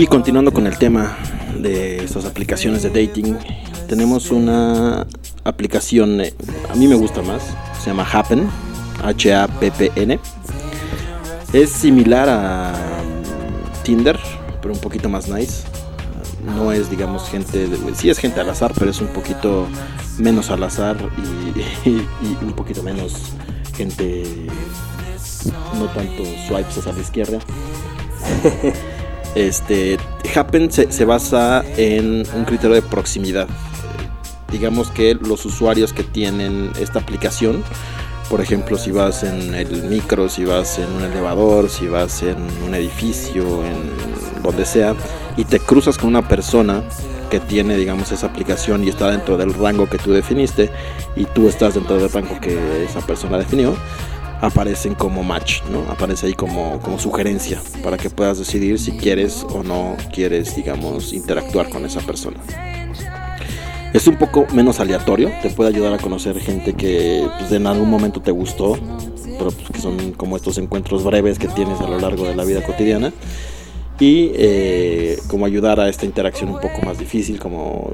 [0.00, 1.14] Y continuando con el tema
[1.58, 3.36] de estas aplicaciones de dating,
[3.86, 5.06] tenemos una
[5.44, 6.32] aplicación, eh,
[6.70, 7.42] a mí me gusta más,
[7.78, 8.48] se llama Happen,
[9.04, 10.18] H-A-P-P-N.
[11.52, 12.72] Es similar a
[13.82, 14.18] Tinder,
[14.62, 15.64] pero un poquito más nice.
[16.56, 19.68] No es, digamos, gente, de, sí es gente al azar, pero es un poquito
[20.16, 20.96] menos al azar
[21.84, 21.90] y
[22.42, 23.16] un poquito menos
[23.76, 24.24] gente,
[25.78, 27.38] no tanto swipes hacia la izquierda.
[29.34, 29.96] Este,
[30.34, 33.48] Happen se, basa en un criterio de proximidad.
[34.50, 37.62] Digamos que los usuarios que tienen esta aplicación,
[38.28, 42.36] por ejemplo, si vas en el micro, si vas en un elevador, si vas en
[42.66, 44.94] un edificio, en donde sea,
[45.36, 46.82] y te cruzas con una persona
[47.30, 50.70] que tiene, digamos, esa aplicación y está dentro del rango que tú definiste,
[51.14, 53.76] y tú estás dentro del rango que esa persona definió,
[54.40, 55.80] aparecen como match, ¿no?
[55.90, 61.12] Aparece ahí como, como sugerencia para que puedas decidir si quieres o no quieres, digamos,
[61.12, 62.38] interactuar con esa persona.
[63.92, 67.90] Es un poco menos aleatorio, te puede ayudar a conocer gente que pues, en algún
[67.90, 68.78] momento te gustó,
[69.38, 72.44] pero pues, que son como estos encuentros breves que tienes a lo largo de la
[72.44, 73.12] vida cotidiana.
[73.98, 77.92] Y eh, como ayudar a esta interacción un poco más difícil, como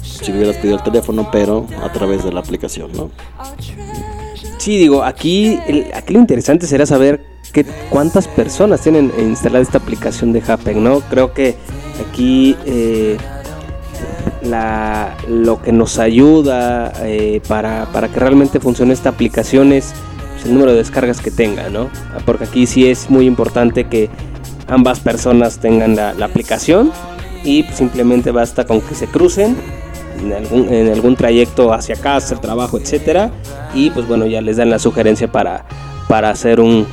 [0.00, 3.10] si hubieras pedido el teléfono, pero a través de la aplicación, ¿no?
[4.60, 5.58] Sí, digo, aquí,
[5.94, 11.00] aquí lo interesante será saber qué, cuántas personas tienen instalada esta aplicación de Happen, ¿no?
[11.00, 11.56] Creo que
[12.06, 13.16] aquí eh,
[15.26, 19.94] lo que nos ayuda eh, para, para que realmente funcione esta aplicación es
[20.34, 21.88] pues, el número de descargas que tenga, ¿no?
[22.26, 24.10] Porque aquí sí es muy importante que
[24.68, 26.92] ambas personas tengan la, la aplicación
[27.44, 29.56] y pues, simplemente basta con que se crucen
[30.22, 33.30] en algún, en algún trayecto hacia casa, el trabajo, etcétera
[33.74, 35.64] y pues bueno ya les dan la sugerencia para,
[36.08, 36.86] para hacer un,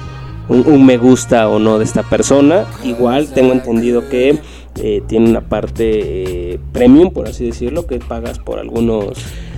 [0.49, 2.65] un, un me gusta o no de esta persona.
[2.83, 4.39] Igual tengo entendido que
[4.75, 9.17] eh, tiene una parte eh, premium por así decirlo que pagas por algunos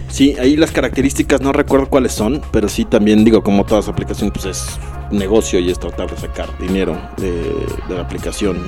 [0.09, 3.93] Sí, ahí las características no recuerdo cuáles son, pero sí también digo, como todas las
[3.93, 4.79] aplicaciones, pues es
[5.11, 8.65] negocio y es tratar de sacar dinero de, de la aplicación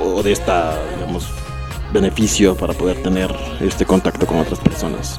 [0.00, 1.28] o, o de esta, digamos,
[1.92, 5.18] beneficio para poder tener este contacto con otras personas.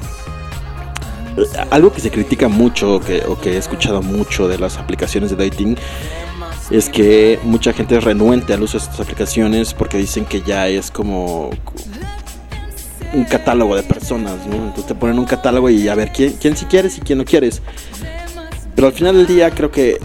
[1.72, 5.50] Algo que se critica mucho que, o que he escuchado mucho de las aplicaciones de
[5.50, 5.78] dating
[6.70, 10.68] es que mucha gente es renuente al uso de estas aplicaciones porque dicen que ya
[10.68, 11.50] es como
[13.14, 14.56] un catálogo de personas, ¿no?
[14.56, 17.26] Entonces te ponen un catálogo y a ver quién, quién sí quieres y quién no
[17.26, 17.62] quieres.
[18.76, 20.00] Pero al final del día creo que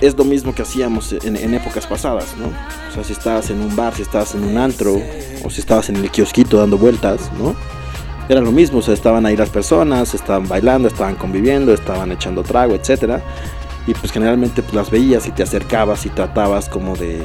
[0.00, 2.46] es lo mismo que hacíamos en, en épocas pasadas, ¿no?
[2.46, 5.00] O sea, si estabas en un bar, si estabas en un antro,
[5.44, 7.54] o si estabas en el kiosquito dando vueltas, ¿no?
[8.28, 12.42] Era lo mismo, o sea, estaban ahí las personas, estaban bailando, estaban conviviendo, estaban echando
[12.42, 13.22] trago, etcétera.
[13.86, 17.22] Y pues generalmente pues, las veías y te acercabas y tratabas como de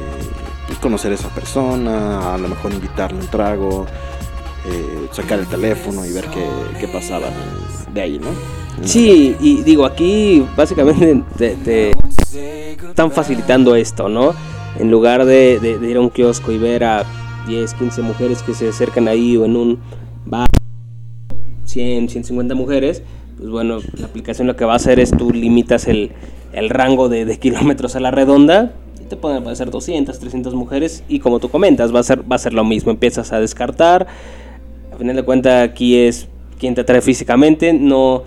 [0.68, 3.86] pues, conocer a esa persona, a lo mejor invitarle un trago,
[4.64, 6.46] eh, sacar el teléfono y ver qué,
[6.78, 7.26] qué pasaba
[7.92, 8.61] de ahí, ¿no?
[8.80, 11.92] Sí, y digo, aquí básicamente te,
[12.88, 14.34] están facilitando esto, ¿no?
[14.78, 17.04] En lugar de, ir a un kiosco y ver a
[17.46, 19.78] 10, 15 mujeres que se acercan ahí o en un
[20.24, 20.48] bar,
[21.64, 23.02] 100, 150 mujeres,
[23.36, 26.12] pues bueno, la aplicación lo que va a hacer es tú limitas el,
[26.52, 31.04] el rango de, de kilómetros a la redonda y te pueden aparecer 200, 300 mujeres
[31.08, 34.06] y como tú comentas, va a ser, va a ser lo mismo, empiezas a descartar,
[34.92, 38.22] a final de cuentas aquí es quien te atrae físicamente, no,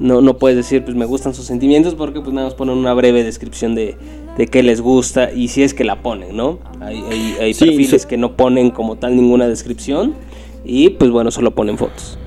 [0.00, 2.94] no, no puedes decir pues me gustan sus sentimientos porque pues nada más ponen una
[2.94, 3.96] breve descripción de,
[4.36, 6.58] de qué les gusta y si es que la ponen, ¿no?
[6.80, 8.08] Hay, hay, hay Sí, perfiles sí.
[8.08, 10.14] que no ponen como tal ninguna descripción
[10.64, 12.18] y pues bueno, solo ponen fotos.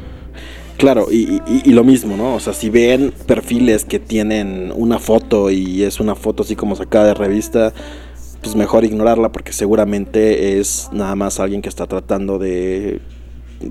[0.78, 2.36] Claro, y, y- y lo mismo, ¿no?
[2.36, 6.76] O sea, si ven perfiles que tienen una foto y es una foto así como
[6.76, 7.74] sacada de revista,
[8.42, 13.00] pues mejor ignorarla porque seguramente es nada más alguien que está tratando de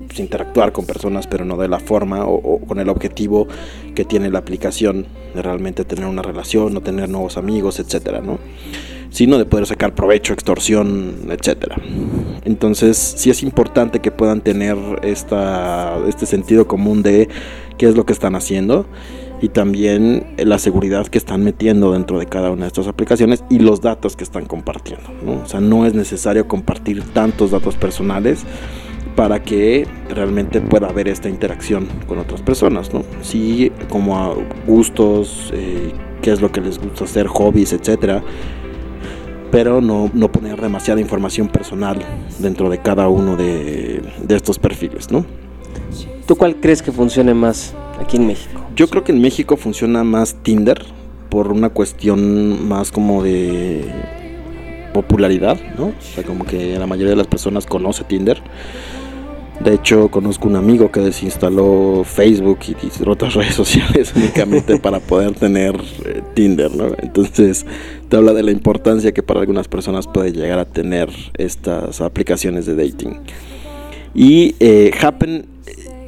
[0.07, 3.47] pues, interactuar con personas, pero no de la forma o, o con el objetivo
[3.95, 8.39] que tiene la aplicación de realmente tener una relación, no tener nuevos amigos, etcétera, ¿no?
[9.09, 11.75] Sino de poder sacar provecho, extorsión, etcétera.
[12.45, 17.29] Entonces, sí es importante que puedan tener esta, este sentido común de
[17.77, 18.87] qué es lo que están haciendo
[19.41, 23.59] y también la seguridad que están metiendo dentro de cada una de estas aplicaciones y
[23.59, 25.09] los datos que están compartiendo.
[25.23, 25.43] ¿no?
[25.43, 28.45] O sea, no es necesario compartir tantos datos personales
[29.15, 33.03] para que realmente pueda haber esta interacción con otras personas, ¿no?
[33.21, 34.35] Sí, como a
[34.65, 35.91] gustos, eh,
[36.21, 38.23] qué es lo que les gusta hacer, hobbies, etcétera,
[39.51, 41.99] pero no, no poner demasiada información personal
[42.39, 45.25] dentro de cada uno de, de estos perfiles, ¿no?
[46.25, 48.61] ¿Tú cuál crees que funcione más aquí en México?
[48.75, 50.83] Yo creo que en México funciona más Tinder
[51.29, 53.83] por una cuestión más como de
[54.93, 55.87] popularidad, ¿no?
[55.87, 58.41] O sea, como que la mayoría de las personas conoce Tinder.
[59.59, 65.33] De hecho, conozco un amigo que desinstaló Facebook y otras redes sociales únicamente para poder
[65.35, 65.75] tener
[66.05, 66.87] eh, Tinder, ¿no?
[66.97, 67.65] Entonces,
[68.09, 72.65] te habla de la importancia que para algunas personas puede llegar a tener estas aplicaciones
[72.65, 73.19] de dating.
[74.15, 75.45] Y eh, Happen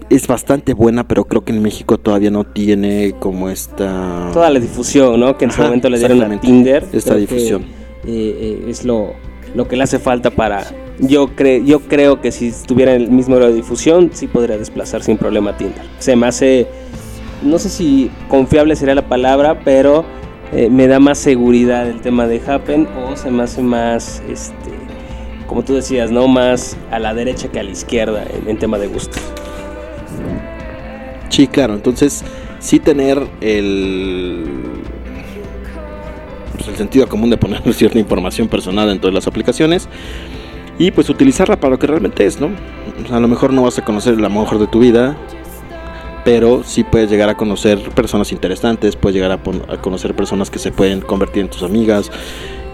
[0.10, 4.30] es bastante buena, pero creo que en México todavía no tiene como esta...
[4.34, 5.38] Toda la difusión, ¿no?
[5.38, 6.40] Que en su Ajá, momento le dieron a.
[6.40, 6.86] Tinder.
[6.94, 7.64] Esta que, difusión.
[8.06, 9.14] eh, eh, es lo,
[9.56, 10.66] lo que le hace falta para...
[11.00, 15.04] Yo, cre yo creo que si tuviera el mismo grado de difusión, sí podría desplazar
[15.04, 15.84] sin problema Tinder.
[16.00, 16.68] Se me hace...
[17.44, 20.06] No sé si confiable sería la palabra, pero
[20.54, 24.72] eh, me da más seguridad el tema de Happen o se me hace más, este,
[25.46, 26.28] como tú decías, ¿no?
[26.28, 29.22] Más a la derecha que a la izquierda en, en tema de gustos.
[31.30, 31.74] Sí, claro.
[31.74, 32.24] Entonces,
[32.60, 34.46] sí tener el,
[36.56, 39.88] pues, el sentido común de poner cierta información personal dentro de las aplicaciones
[40.78, 42.50] y pues utilizarla para lo que realmente es, ¿no?
[43.12, 45.16] A lo mejor no vas a conocer amor mejor de tu vida,
[46.24, 50.60] pero sí puedes llegar a conocer personas interesantes, puedes llegar a, a conocer personas que
[50.60, 52.12] se pueden convertir en tus amigas,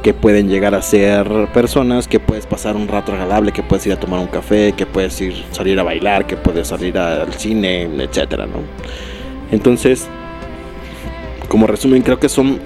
[0.02, 3.94] que pueden llegar a ser personas que puedes pasar un rato agradable, que puedes ir
[3.94, 7.84] a tomar un café, que puedes ir salir a bailar, que puedes salir al cine,
[7.84, 8.62] etcétera, ¿no?
[9.52, 10.08] Entonces,
[11.48, 12.60] como resumen, creo que son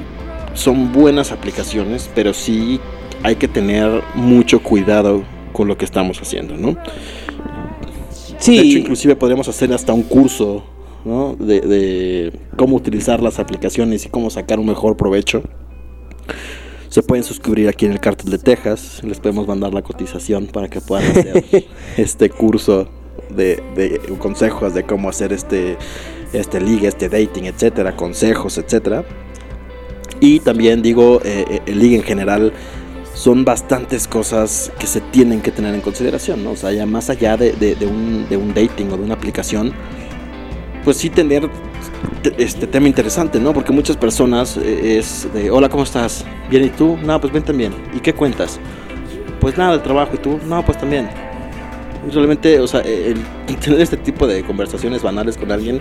[0.56, 2.80] son buenas aplicaciones, pero sí
[3.26, 6.78] hay que tener mucho cuidado con lo que estamos haciendo, ¿no?
[8.38, 10.64] Sí, De hecho, inclusive podríamos hacer hasta un curso,
[11.06, 11.36] ¿no?
[11.36, 15.42] De, de cómo utilizar las aplicaciones y cómo sacar un mejor provecho.
[16.90, 19.02] Se pueden suscribir aquí en el Cartel de Texas.
[19.04, 21.44] Les podemos mandar la cotización para que puedan hacer
[21.98, 22.88] este curso
[23.36, 25.78] de, de consejos de cómo hacer este,
[26.32, 29.04] este ligue, este dating, etcétera, consejos, etcétera.
[30.20, 32.54] Y también digo, eh, eh, el ligue en general
[33.16, 36.52] son bastantes cosas que se tienen que tener en consideración, ¿no?
[36.52, 39.74] O sea, ya más allá de, de- un, de un dating o de una aplicación,
[40.84, 41.50] pues sí tener
[42.22, 43.54] te- este tema interesante, ¿no?
[43.54, 46.26] Porque muchas personas eh, es de, hola, ¿cómo estás?
[46.50, 46.98] Bien, ¿y tú?
[47.04, 47.74] No, pues ven también.
[47.96, 48.60] ¿Y qué cuentas?
[49.40, 50.38] Pues nada, el trabajo, ¿y tú?
[50.46, 51.10] No, pues también.
[52.12, 53.18] Realmente, o sea, el
[53.64, 55.80] tener este tipo de conversaciones banales con alguien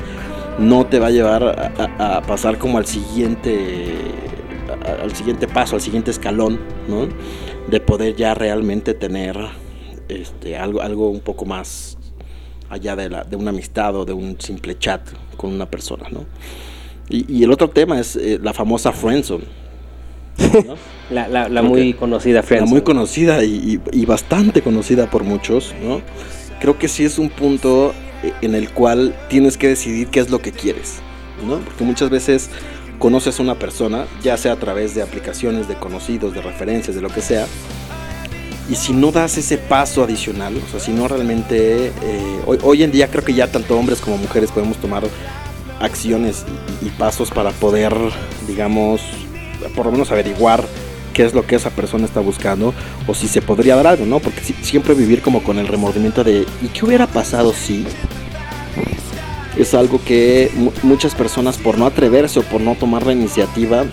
[0.59, 3.93] no te va a llevar a, pasar como al siguiente
[4.85, 7.09] al siguiente paso, al siguiente escalón, ¿no?
[7.71, 9.37] De poder ya realmente tener
[10.09, 11.97] este algo algo un poco más
[12.71, 15.01] allá de, la, de una amistad o de un simple chat
[15.37, 16.25] con una persona, ¿no?
[17.09, 19.45] Y, y el otro tema es eh, la famosa friendzone,
[20.67, 20.75] ¿no?
[21.11, 22.71] la, la- la muy conocida La Friends.
[22.71, 26.01] muy conocida y, y- y bastante conocida por muchos, ¿no?
[26.61, 30.31] Creo que sí es un punto eh, en el cual tienes que decidir qué es
[30.31, 30.97] lo que quieres,
[31.47, 31.59] ¿no?
[31.59, 32.51] Porque muchas veces
[32.99, 37.03] conoces a una persona, ya sea a través de aplicaciones, de conocidos, de referencias, de
[37.03, 37.47] lo que sea,
[38.71, 42.91] y si no das ese paso adicional, o sea, si no realmente, eh, hoy, en
[42.93, 45.03] día creo que ya tanto hombres como mujeres podemos tomar
[45.81, 46.45] acciones
[46.81, 47.93] y, pasos para poder,
[48.47, 49.03] digamos,
[49.75, 50.65] por lo menos averiguar
[51.13, 52.73] qué es lo que esa persona está buscando
[53.07, 54.19] o si se podría dar algo, ¿no?
[54.21, 57.85] Porque si- siempre vivir como con el remordimiento de ¿y qué hubiera pasado si?
[59.57, 63.85] Es algo que mu- muchas personas por no atreverse o por no tomar la iniciativa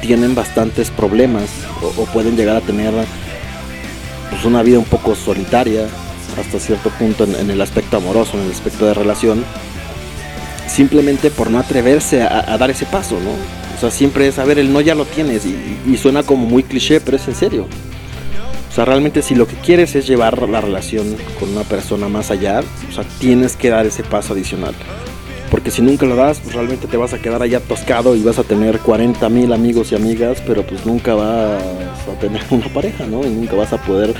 [0.00, 1.44] tienen bastantes problemas
[1.82, 2.92] o, pueden llegar a tener
[4.30, 5.86] pues, una vida un poco solitaria
[6.38, 9.44] hasta cierto punto en, el aspecto amoroso, en el aspecto de relación,
[10.68, 13.30] simplemente por no atreverse a, dar ese paso, ¿no?
[13.76, 16.62] O sea, siempre es, a ver, el no ya lo tienes y suena como muy
[16.62, 17.66] cliché, pero es en serio.
[18.76, 22.30] O sea, realmente si lo que quieres es llevar la relación con una persona más
[22.30, 24.74] allá, o sea, tienes que dar ese paso adicional.
[25.50, 28.38] Porque si nunca lo das, pues realmente te vas a quedar allá atascado y vas
[28.38, 31.62] a tener 40 mil amigos y amigas, pero pues nunca vas
[32.06, 33.24] a tener una pareja, ¿no?
[33.24, 34.14] Y nunca vas a poder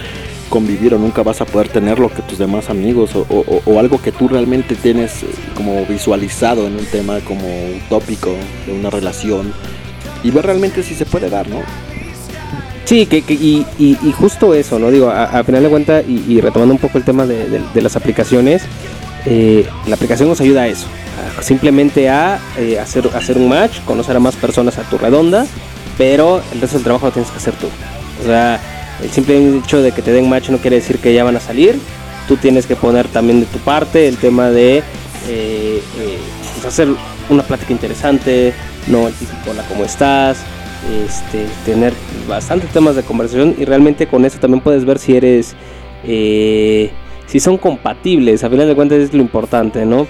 [0.48, 4.10] convivir o nunca vas a poder tener lo que tus demás amigos o, algo que
[4.10, 7.46] tú realmente tienes eh, como visualizado en un tema como
[7.76, 8.34] utópico
[8.66, 9.52] de una relación
[10.24, 11.60] y ver realmente si se puede dar, ¿no?
[12.86, 14.92] Sí, que, que- y, y- justo eso, ¿no?
[14.92, 18.62] Digo, a, final de cuentas, y, retomando un poco el tema de, las aplicaciones,
[19.26, 20.86] eh, la aplicación nos ayuda a eso,
[21.40, 25.46] simplemente a eh, hacer, hacer un match, conocer a más personas a tu redonda,
[25.98, 27.66] pero el resto del trabajo lo tienes que hacer tú.
[28.22, 28.60] O sea,
[29.02, 31.40] el simple hecho de que te den match no quiere decir que ya van a
[31.40, 31.76] salir,
[32.28, 34.84] tú tienes que poner también de tu parte el tema de
[35.28, 35.82] eh,
[36.54, 36.88] pues hacer
[37.28, 38.54] una plática interesante,
[38.86, 39.14] no el
[39.50, 40.38] hola, ¿cómo estás?
[41.04, 41.92] Este, tener
[42.28, 45.56] bastantes temas de conversación y realmente con eso también puedes ver si eres,
[46.04, 46.90] eh,
[47.26, 50.06] si son compatibles, a final de cuentas es lo importante, ¿no?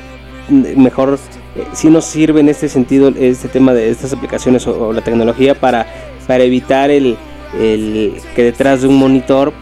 [0.50, 1.18] Mejor,
[1.54, 5.00] eh, si nos sirve en este sentido este tema de estas aplicaciones o, o la
[5.00, 5.86] tecnología para,
[6.26, 7.16] para evitar el,
[7.58, 9.54] el que detrás de un monitor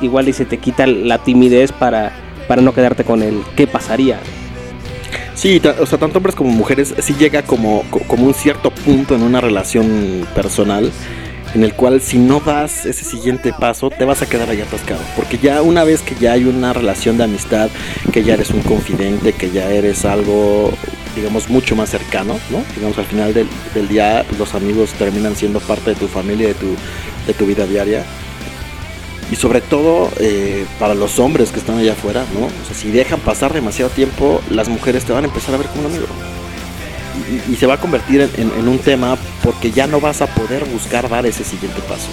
[0.00, 2.12] igual y se te quita la timidez para,
[2.48, 4.20] para no quedarte con el qué pasaría.
[5.34, 9.14] Sí, o sea, tanto hombres como mujeres sí llega como, co- como un cierto punto
[9.14, 10.92] en una relación personal
[11.54, 15.00] en el cual si no das ese siguiente paso te vas a quedar ahí atascado.
[15.16, 17.70] Porque ya una vez que ya hay una relación de amistad,
[18.12, 20.72] que ya eres un confidente, que ya eres algo,
[21.14, 22.62] digamos, mucho más cercano, ¿no?
[22.74, 26.54] Digamos, al final del, del día los amigos terminan siendo parte de tu familia, de
[26.54, 26.74] tu,
[27.26, 28.04] de tu vida diaria.
[29.30, 32.46] Y sobre todo eh, para los hombres que están allá afuera, ¿no?
[32.46, 35.68] O sea, si dejan pasar demasiado tiempo, las mujeres te van a empezar a ver
[35.68, 36.06] como un amigo.
[37.48, 41.08] Y, se va a convertir en, un tema porque ya no vas a poder buscar
[41.08, 42.08] dar ese siguiente paso.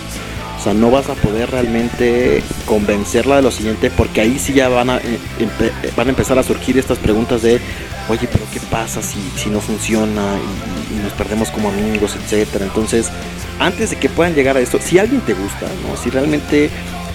[0.58, 4.68] O sea, no vas a poder realmente convencerla de lo siguiente porque ahí sí ya
[4.68, 7.62] van a, eh, eh, van a empezar a surgir estas preguntas de,
[8.10, 12.66] oye, pero ¿qué pasa si, si no funciona y, y nos perdemos como amigos, etcétera?
[12.66, 13.10] Entonces,
[13.60, 15.96] antes de que puedan llegar a esto, si alguien te gusta, ¿no?
[15.96, 16.70] Si realmente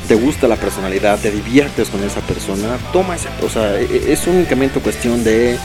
[0.09, 4.13] te gusta la personalidad, te diviertes con esa persona, toma ese, o sea, e- e-
[4.13, 5.57] es únicamente cuestión de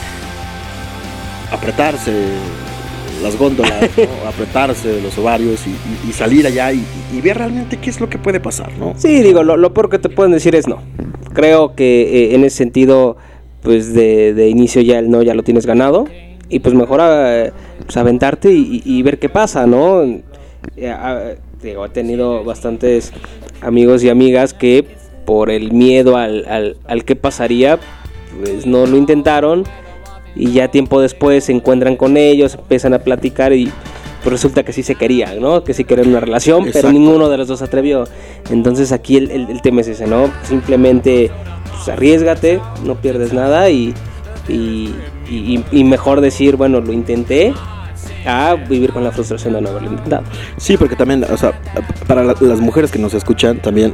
[1.52, 2.12] apretarse
[3.22, 4.28] las góndolas, ¿no?
[4.28, 6.82] apretarse los ovarios y, y- y salir allá y,
[7.14, 8.94] y ver realmente qué es lo que puede pasar, ¿no?
[8.96, 10.78] Sí, digo, lo, lo peor que te pueden decir es no.
[11.34, 13.16] Creo que eh, en ese sentido,
[13.62, 16.06] pues de, de inicio ya el no ya lo tienes ganado.
[16.48, 17.52] Y pues mejor eh,
[17.84, 20.02] pues, aventarte y, ver qué pasa, ¿no?
[20.76, 23.12] Eh, digo, he tenido bastantes
[23.60, 24.84] amigos y amigas que
[25.26, 27.78] por el miedo al, al, al qué pasaría,
[28.42, 29.64] pues no lo intentaron.
[30.36, 33.70] Y ya tiempo después se encuentran con ellos, empiezan a platicar y
[34.22, 35.64] pues resulta que sí se querían, ¿no?
[35.64, 38.04] Que sí querían una relación, pero ninguno de los dos atrevió.
[38.50, 40.30] Entonces aquí el, el- el tema es ese, ¿no?
[40.44, 41.30] Simplemente
[41.70, 43.92] pues, arriesgate, no pierdes nada y,
[44.48, 44.94] y,
[45.28, 47.52] y- y mejor decir, bueno, lo intenté,
[48.26, 50.24] a vivir con la frustración de no haberlo intentado.
[50.56, 51.52] Sí, porque también, o sea,
[52.06, 53.92] para la- las mujeres que nos escuchan, también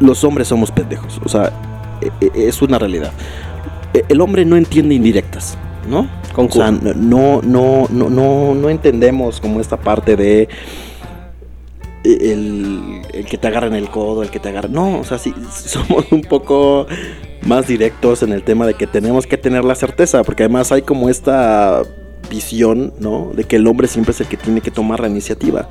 [0.00, 1.20] los hombres somos pendejos.
[1.24, 1.52] O sea,
[2.00, 3.12] e- e- es una realidad.
[3.94, 5.56] E- El hombre no entiende indirectas,
[5.88, 6.08] ¿no?
[6.34, 10.48] Con O sea, no, no, no, no, no entendemos como esta parte de
[12.04, 14.72] el, el que te agarren el codo, el que te agarren.
[14.72, 16.86] No, o sea, sí, somos un poco
[17.42, 20.82] más directos en el tema de que tenemos que tener la certeza, porque además hay
[20.82, 21.82] como esta
[22.28, 23.30] visión, ¿no?
[23.34, 25.68] De que el hombre siempre es el que tiene que tomar la iniciativa,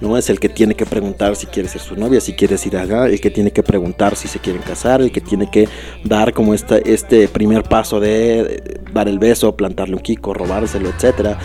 [0.00, 0.16] ¿no?
[0.16, 3.06] Es el que tiene que preguntar si quiere ser su novia, si quiere ir allá,
[3.06, 5.68] el que tiene que preguntar si se quieren casar, el que tiene que
[6.04, 11.38] dar como esta, este primer paso de dar el beso, plantarle un kiko, robárselo, etcétera.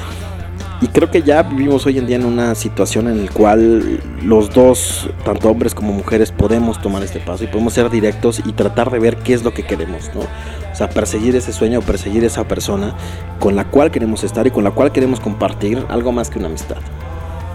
[0.86, 4.52] Y creo que ya vivimos hoy en día en una situación en la cual los
[4.52, 8.92] dos, tanto hombres como mujeres, podemos tomar este paso y podemos ser directos y tratar
[8.92, 10.20] de ver qué es lo que queremos, ¿no?
[10.22, 12.94] O sea, perseguir ese sueño, perseguir esa persona
[13.40, 16.50] con la cual queremos estar y con la cual queremos compartir algo más que una
[16.50, 16.78] amistad.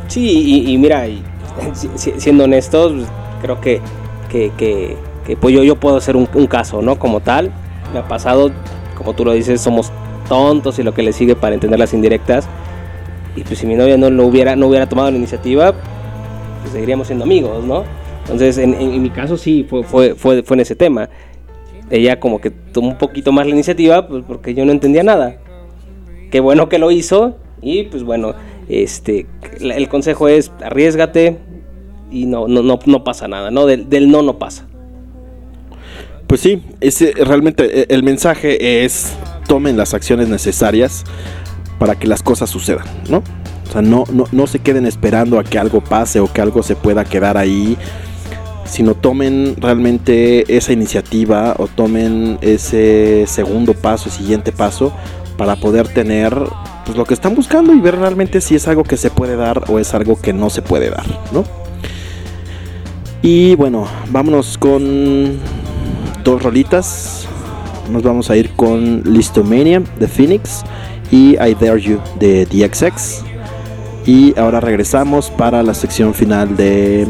[0.09, 0.27] Sí,
[0.67, 1.23] y, y mira, y,
[1.75, 3.07] si- si- siendo honestos, pues,
[3.43, 3.81] creo que,
[4.29, 6.99] que, que- que, pues yo, yo puedo hacer un, un caso, ¿no?
[6.99, 7.53] Como tal,
[7.93, 8.51] me ha pasado,
[8.97, 9.93] como tú lo dices, somos
[10.29, 12.49] tontos y lo que le sigue para entender las indirectas.
[13.37, 15.73] Y pues si mi novia no lo hubiera, no hubiera tomado la iniciativa,
[16.61, 17.85] pues seguiríamos siendo amigos, ¿no?
[18.23, 21.09] Entonces, en, en- en mi caso sí, fue, fue, fue, fue en ese tema.
[21.91, 25.37] Ella como que tomó un poquito más la iniciativa, pues porque yo no entendía nada.
[26.31, 28.35] Qué bueno que lo hizo y pues bueno,
[28.69, 29.27] este,
[29.61, 31.39] el consejo es arriesgate
[32.11, 33.67] y no, no, no, no pasa nada, ¿no?
[33.67, 34.67] Del, del no no pasa.
[36.29, 39.17] Pues sí, ese, realmente eh, el mensaje es
[39.49, 41.03] tomen las acciones necesarias
[41.81, 43.23] para que las cosas sucedan, ¿no?
[43.67, 46.63] O sea, no, no, no se queden esperando a que algo pase o que algo
[46.63, 47.79] se pueda quedar ahí,
[48.65, 54.93] sino tomen realmente esa iniciativa o tomen ese segundo paso, siguiente paso,
[55.39, 56.37] para poder tener
[56.85, 59.65] pues, lo que están buscando y ver realmente si es algo que se puede dar
[59.71, 61.45] o es algo que no se puede dar, ¿no?
[63.23, 65.39] Y bueno, vámonos con
[66.25, 67.27] dos rolitas.
[67.91, 70.63] Nos vamos a ir con Listomania de Phoenix
[71.11, 73.25] y I Dare You de DXX.
[74.07, 77.07] Y ahora regresamos para la sección final de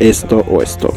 [0.00, 0.92] esto o esto.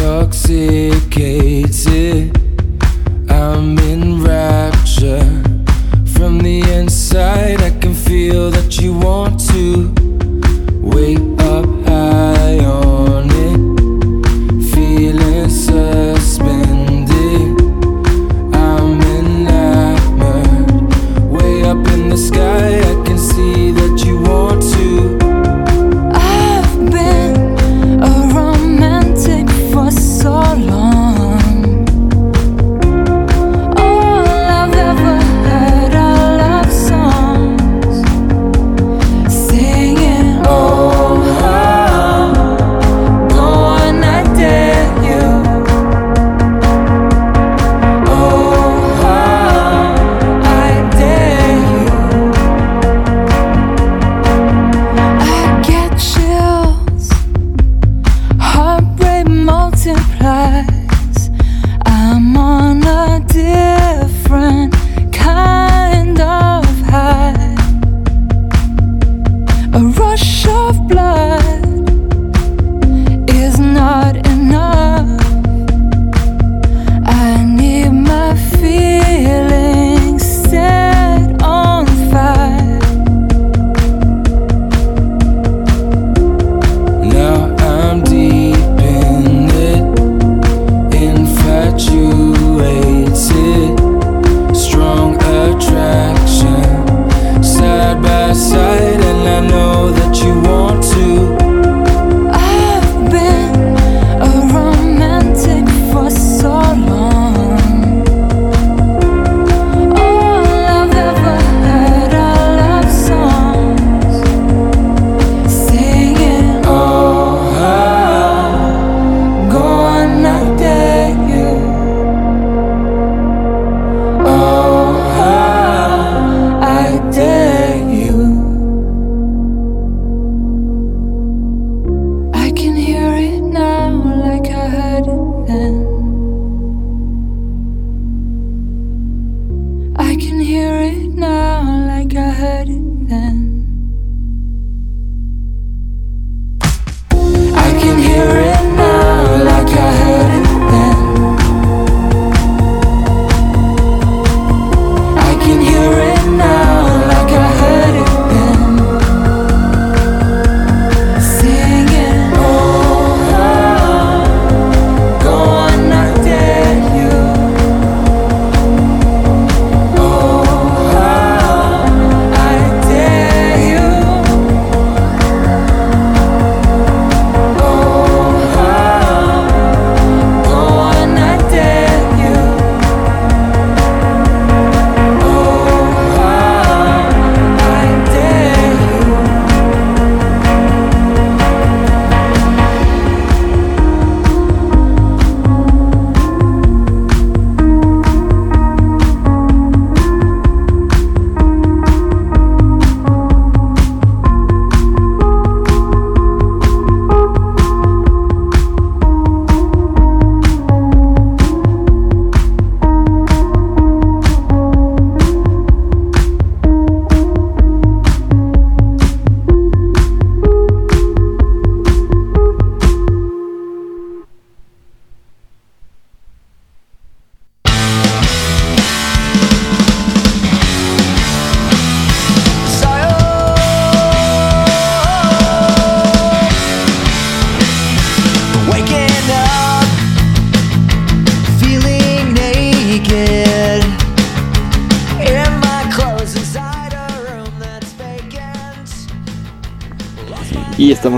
[0.00, 2.32] Intoxicated.
[3.30, 5.20] I'm in rapture
[6.14, 7.49] from the inside.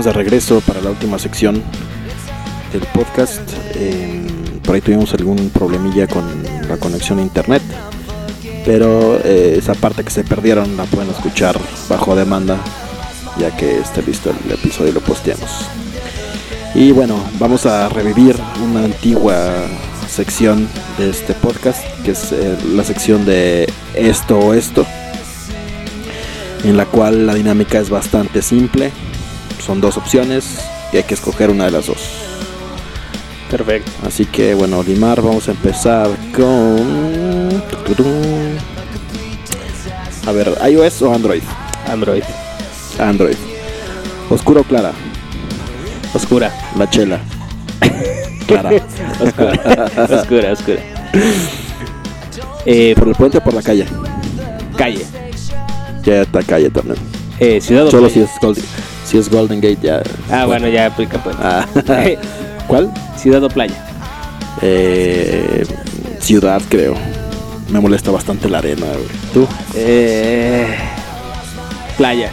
[0.03, 1.63] De regreso para la última sección
[2.73, 3.41] del podcast.
[3.75, 4.25] Eh,
[4.63, 6.25] por ahí tuvimos algún problemilla con
[6.67, 7.61] la conexión a internet.
[8.65, 12.57] Pero eh, esa parte que se perdieron la pueden escuchar bajo demanda.
[13.37, 15.67] Ya que esté listo el episodio y lo posteamos.
[16.75, 19.53] Y bueno, vamos a revivir una antigua
[20.09, 21.81] sección de este podcast.
[22.03, 24.85] Que es eh, la sección de esto o esto.
[26.63, 28.91] En la cual la dinámica es bastante simple
[29.63, 30.59] son dos opciones
[30.91, 31.97] y hay que escoger una de las dos.
[33.49, 33.91] Perfecto.
[34.05, 37.63] Así que bueno, Limar, vamos a empezar con...
[40.25, 41.43] A ver, iOS o Android.
[41.87, 42.23] Android.
[42.99, 43.35] Android.
[44.29, 44.91] Oscuro o clara.
[46.13, 46.51] Oscura.
[46.77, 47.19] La chela.
[48.47, 48.71] Clara.
[49.19, 49.91] Oscura.
[50.19, 50.79] oscura, oscura.
[52.65, 53.85] Eh, ¿Por el puente o por la calle?
[54.77, 55.05] calle.
[56.03, 56.97] Ya está calle también.
[57.39, 58.29] Eh, ciudad o Solo si es,
[59.13, 60.01] si es Golden Gate ya.
[60.31, 61.35] Ah, bueno, ya aplica pues.
[61.39, 61.67] Ah.
[62.67, 62.91] ¿Cuál?
[63.15, 63.75] ciudad o playa.
[64.63, 65.63] Eh,
[66.19, 66.95] ciudad, creo.
[67.69, 68.87] Me molesta bastante la arena.
[68.87, 69.07] güey.
[69.31, 69.47] ¿Tú?
[69.75, 70.65] Eh,
[71.95, 72.31] playa.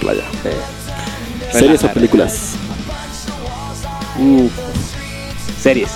[0.00, 0.24] Playa.
[0.44, 2.56] Eh, ¿Series o películas?
[4.18, 4.48] Uh,
[5.58, 5.88] series.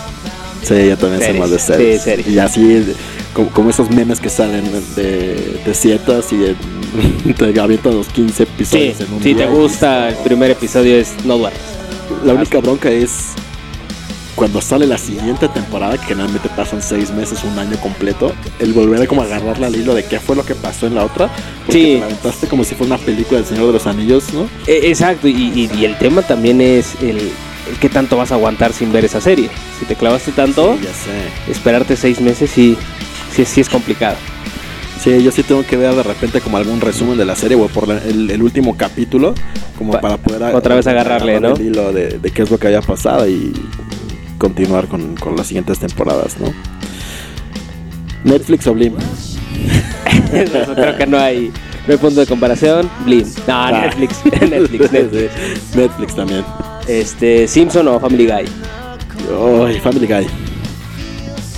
[0.63, 2.03] Sí, yo también soy más de series.
[2.03, 2.27] Sí, series.
[2.29, 2.95] Y así,
[3.35, 4.65] como, como esos memes que salen
[4.97, 6.57] de, de ciertas y de,
[7.39, 10.51] te avientan los 15 Sí, episodios en un si día te y- gusta el primer
[10.51, 11.61] episodio es no duermas.
[12.25, 13.29] La única bronca es
[14.35, 19.03] cuando sale la siguiente temporada, que generalmente pasan seis meses, un año completo, el volver
[19.03, 21.29] a como agarrarle al hilo de qué fue lo que pasó en la otra.
[21.67, 21.93] Porque Sí.
[21.95, 24.45] te la aventaste como si fuera una película del Señor de los Anillos, ¿no?
[24.67, 28.35] Eh, exacto, y, y- y el tema también es el, el qué tanto vas a
[28.35, 29.51] aguantar sin ver esa serie.
[29.79, 31.51] Si te clavaste tanto, Sí, ya sé.
[31.53, 32.77] esperarte seis meses sí,
[33.37, 34.17] sí, sí es complicado.
[35.03, 37.67] Sí, yo sí tengo que ver de repente como algún resumen de la serie o
[37.67, 39.35] por la- el, el último capítulo,
[39.77, 41.55] como Pa- para poder a- otra vez agarrarle, ¿no?
[41.57, 43.53] el hilo de, de qué es lo que había pasado y
[44.39, 46.53] continuar con, con las siguientes temporadas, ¿no?
[48.25, 48.95] Netflix o Blim.
[50.31, 51.51] Creo que no hay,
[51.87, 52.89] no hay punto de comparación.
[53.05, 53.25] Blim.
[53.49, 53.73] No, Ah.
[53.73, 54.25] Netflix.
[54.41, 55.31] Netflix, Netflix.
[55.75, 56.45] Netflix también.
[56.87, 58.45] Este, Simpson o Family Guy.
[59.67, 60.27] Ay, Family Guy.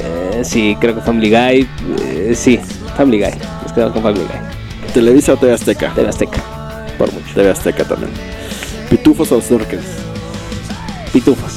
[0.02, 1.68] Eh, sí, creo que Family Guy.
[2.02, 2.58] eh, sí,
[2.96, 3.32] Family Guy.
[3.62, 4.92] Nos quedamos con Family Guy.
[4.92, 5.92] Televisa o TV Azteca.
[5.94, 6.42] De Azteca.
[6.98, 7.26] Por mucho.
[7.34, 8.10] TV Azteca también.
[8.90, 9.84] Pitufos o Snorkels.
[11.12, 11.52] Pitufos.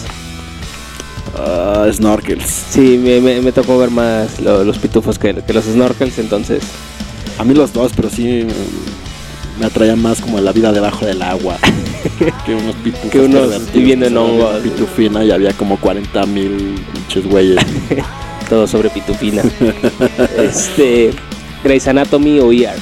[1.39, 2.45] Ah, snorkels.
[2.45, 6.63] Sí, me, me- me tocó ver más lo- los pitufos que, que los snorkels, entonces.
[7.37, 8.47] A mí los dos, pero sí
[9.59, 11.57] me atraían más como la vida debajo del agua.
[12.45, 13.11] que unos pitufos.
[13.11, 14.61] Que unos viviendo en hongos.
[14.61, 17.63] Pitufina y había como 40 mil pinches güeyes.
[18.49, 19.43] Todo sobre pitufina.
[20.37, 21.11] este.
[21.63, 22.75] Grey's Anatomy o ER.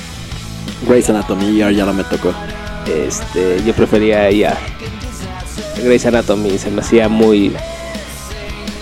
[0.88, 2.34] Grey's Anatomy ya, ya no me tocó.
[2.88, 4.56] Este, yo prefería ER.
[5.84, 7.54] Grey's Anatomy se me hacía muy.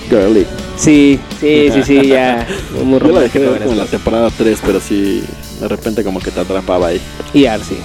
[0.09, 0.45] Girly.
[0.75, 2.47] Sí, sí, sí, sí, ya.
[2.83, 5.23] Muy Yo la dejé de ver como la temporada 3, pero sí,
[5.59, 7.01] de repente como que te atrapaba ahí.
[7.33, 7.77] ER, sí.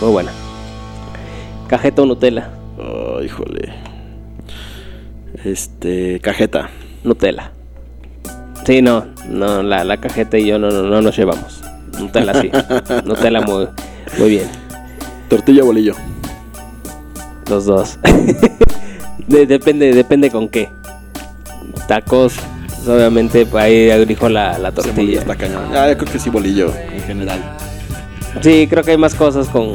[0.00, 0.32] Muy buena.
[1.66, 2.50] Cajeta o Nutella.
[2.78, 3.72] Oh, híjole.
[5.44, 6.70] Este, cajeta.
[7.02, 7.52] Nutella.
[8.66, 11.60] Sí, no, no, la, la cajeta y yo no, no, no nos llevamos.
[12.00, 12.50] Nutella sí.
[13.04, 13.68] Nutella muy,
[14.18, 14.48] muy bien.
[15.28, 15.94] Tortilla o bolillo.
[17.48, 17.98] Los dos.
[19.28, 20.68] De- depende, depende con qué.
[21.88, 22.34] Tacos,
[22.86, 25.20] obviamente, pues, ahí elijo la, la tortilla.
[25.20, 25.64] esta cañón.
[25.74, 27.38] Ah, yo creo que sí bolillo en general.
[28.40, 29.72] Sí, creo que hay más cosas con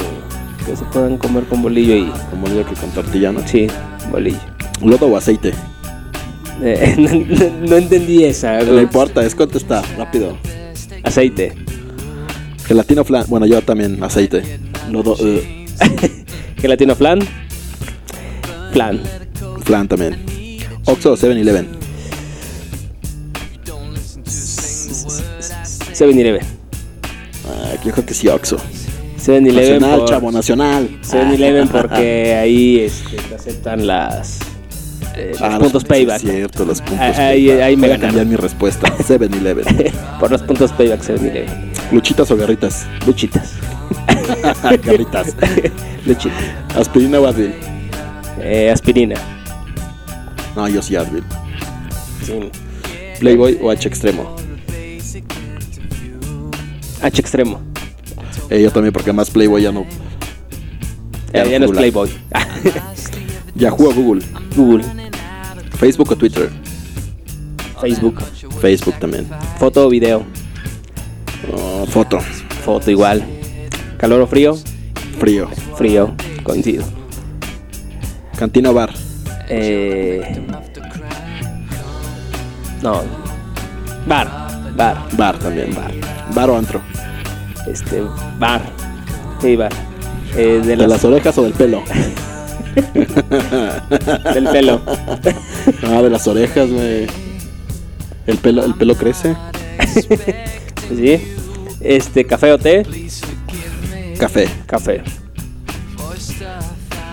[0.66, 3.40] que se pueden comer con bolillo y Con bolillo que con tortilla, ¿no?
[3.48, 3.68] sí,
[4.12, 4.38] bolillo.
[4.84, 5.54] Lodo o aceite.
[6.62, 8.62] Eh, no, no- no entendí esa.
[8.62, 10.38] No importa, es contestar, rápido.
[11.04, 11.54] Aceite.
[12.66, 13.26] Gelatina o flan.
[13.28, 14.44] Bueno, yo también, aceite.
[14.90, 15.66] Lodo, eh,
[16.58, 17.20] Gelatina flan.
[18.72, 19.02] Flan.
[19.66, 20.18] flan también.
[20.86, 21.68] Oxo o 7-Eleven.
[25.94, 26.42] 7-Eleven.
[27.48, 28.58] Ah, yo creo que sí, Oxo.
[29.20, 29.80] 7-Eleven.
[29.80, 30.90] Nacional, por- chavo, nacional.
[31.04, 34.40] 7-Eleven porque ahí este, te aceptan las
[35.16, 36.24] eh, los Ah, puntos payback.
[36.24, 37.64] Es cierto, los puntos Ah, ahí- payback.
[37.64, 38.88] ahí me Voy a cambiar mi respuesta.
[38.98, 39.66] 7-Eleven.
[40.20, 41.72] Por los puntos payback 7-Eleven.
[41.92, 42.86] Luchitas o garritas.
[43.06, 43.54] Luchitas.
[44.84, 45.36] garritas.
[46.06, 46.44] Luchitas.
[46.76, 47.54] Aspirina o Advil.
[48.40, 49.16] Eh, aspirina.
[50.56, 51.24] No, yo sí Advil.
[52.26, 52.34] Sí.
[53.20, 54.36] Playboy o H extremo.
[57.02, 57.60] H extremo.
[58.50, 59.86] Eh, yo también, porque más Playboy ya no.
[61.34, 61.72] Eh, ya no es.
[61.72, 62.10] Playboy.
[63.56, 64.24] Yahoo o Google.
[64.56, 64.84] Google.
[65.82, 66.50] Facebook o Twitter.
[67.82, 68.22] Facebook.
[68.62, 69.26] Facebook también.
[69.60, 70.24] Foto o video.
[71.52, 72.20] Oh, foto.
[72.64, 73.24] Foto igual.
[73.98, 74.56] Calor o frío.
[75.20, 75.50] Frío.
[75.76, 76.14] Frío.
[76.44, 76.86] Coincido.
[78.38, 78.94] Cantina o bar.
[79.50, 80.22] Eh,
[82.84, 83.02] no.
[84.06, 84.28] Bar.
[84.76, 84.98] Bar.
[85.18, 85.74] Bar también.
[85.76, 85.92] Bar.
[86.36, 86.82] Bar o antro.
[87.68, 88.02] Este.
[88.40, 88.62] Bar.
[89.42, 89.72] Sí, bar.
[90.36, 91.84] Eh, de, ¿De las- las orejas o del pelo?
[94.34, 94.82] del pelo.
[95.84, 97.08] Ah, de las orejas, güey.
[98.28, 99.36] El pelo, el pelo crece.
[100.96, 101.22] Sí.
[101.80, 102.84] Este, café o té.
[104.20, 104.48] Café.
[104.66, 105.02] Café.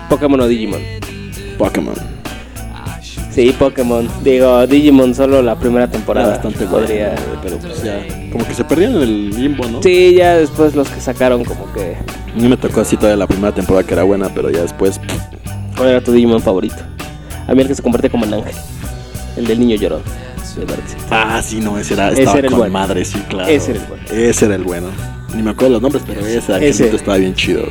[0.09, 0.81] Pokémon o Digimon.
[1.57, 1.95] Pokémon.
[3.31, 4.07] Sí, Pokémon.
[4.23, 6.31] Digo, Digimon solo la primera temporada.
[6.31, 7.15] Bastante podría.
[7.41, 8.05] pero pues ya.
[8.31, 9.81] Como que se perdían en el limbo, ¿no?
[9.81, 11.95] Sí, ya después los que sacaron como que.
[11.95, 14.99] A mí me tocó así todavía la primera temporada que era buena, pero ya después.
[14.99, 15.48] pff,
[15.79, 16.75] ¿Cuál era tu Digimon favorito?
[17.47, 18.53] A mí el que se convierte como en ángel.
[19.37, 20.01] El del niño llorón.
[20.57, 20.65] De.
[21.09, 22.73] Ah, sí, no, ese era, Ese estaba era el con bueno.
[22.73, 23.47] madre, sí, claro.
[23.49, 24.03] Ese era el bueno.
[24.11, 24.87] Ese era el bueno.
[25.33, 26.53] Ni me acuerdo los nombres, pero ese Ese.
[26.53, 27.63] angelito estaba bien chido.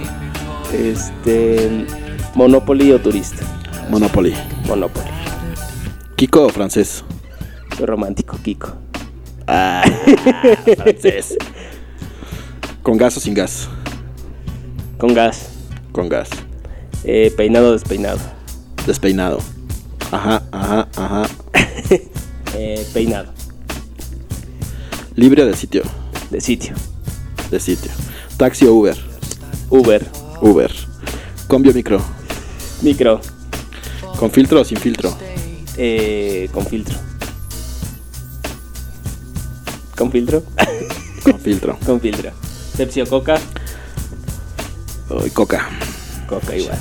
[0.73, 1.85] Este.
[2.35, 3.45] Monopoly o turista.
[3.91, 4.33] Monopoly.
[4.67, 5.07] Monopoly.
[6.17, 7.05] Kiko o francés.
[7.77, 8.75] Soy romántico, Kiko.
[9.47, 9.83] Ah,
[10.79, 11.37] francés.
[12.83, 13.69] Con gas o sin gas.
[14.97, 15.51] Con gas.
[15.93, 16.31] Con gas.
[17.05, 18.19] Eh, peinado o despeinado.
[18.87, 19.39] Despeinado.
[20.11, 21.29] Ajá, ajá, ajá.
[22.55, 23.33] Eh, peinado.
[25.15, 25.83] Libre de sitio.
[26.31, 26.75] De sitio.
[27.51, 27.91] De sitio.
[28.37, 28.97] Taxi o Uber.
[29.71, 30.05] Uber.
[30.41, 30.73] Uber.
[31.47, 32.01] Combio micro.
[32.83, 33.21] Micro.
[34.19, 35.17] Con filtro o sin filtro.
[35.77, 36.97] Eh, con filtro.
[39.97, 40.43] ¿Con filtro?
[41.23, 41.79] Con filtro.
[41.87, 42.33] con filtro.
[42.77, 43.39] Pepsi o Coca.
[45.11, 45.69] Uy, coca.
[46.29, 46.79] Coca igual.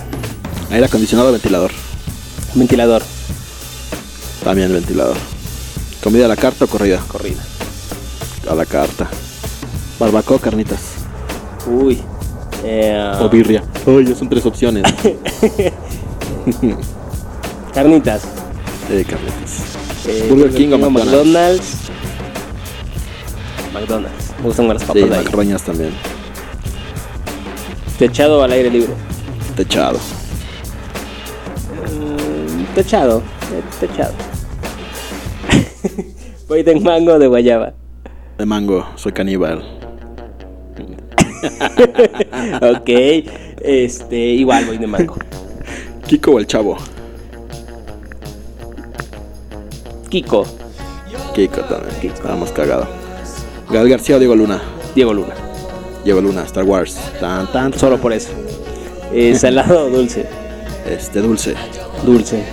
[0.71, 1.71] Aire acondicionado o ventilador.
[2.55, 3.01] Ventilador.
[4.43, 5.15] También ventilador.
[6.03, 6.99] Comida a la carta o corrida.
[7.07, 7.41] Corrida.
[8.49, 9.07] A la carta.
[9.99, 10.79] Barbacoa o carnitas.
[11.65, 12.01] Uy.
[12.63, 13.63] Eh, O birria.
[13.85, 14.83] Uy, ya son tres opciones.
[17.73, 18.23] carnitas.
[18.91, 19.61] Eh, carnitas.
[20.07, 21.11] Eh, Burger King o McDonald's.
[21.13, 21.77] McDonald's.
[23.73, 24.33] McDonald's.
[24.39, 25.23] Me gustan más las Sí, papas de ahí.
[25.23, 25.91] macarroñas también.
[27.99, 28.93] Techado o al aire libre.
[29.57, 29.97] Techado.
[31.91, 33.23] Mm, techado.
[33.51, 34.13] eh, techado.
[36.47, 37.73] Voy de mango o de guayaba.
[38.37, 39.63] De mango, soy caníbal.
[42.61, 42.89] ok.
[43.61, 45.15] Este, igual voy de mango.
[46.05, 46.77] Kiko o el chavo.
[50.09, 50.45] Kiko.
[51.33, 52.13] Kiko también.
[52.13, 52.87] Estábamos cagados.
[53.71, 54.61] Gal García o Diego Luna.
[54.93, 55.33] Diego Luna.
[56.03, 56.95] Diego Luna, Star Wars.
[57.19, 57.73] Tan, tan.
[57.73, 58.29] Solo por eso.
[59.11, 60.25] Eh, salado o dulce.
[60.85, 61.55] Este, dulce.
[62.03, 62.43] Dulce.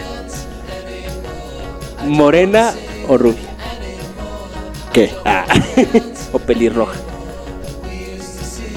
[2.06, 2.72] Morena
[3.09, 3.55] o rubia.
[4.93, 5.12] ¿Qué?
[5.24, 5.44] Ah.
[6.32, 6.98] o pelirroja.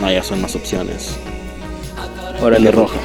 [0.02, 1.18] No, ya son más opciones.
[2.42, 3.00] Órale, Pelirroja.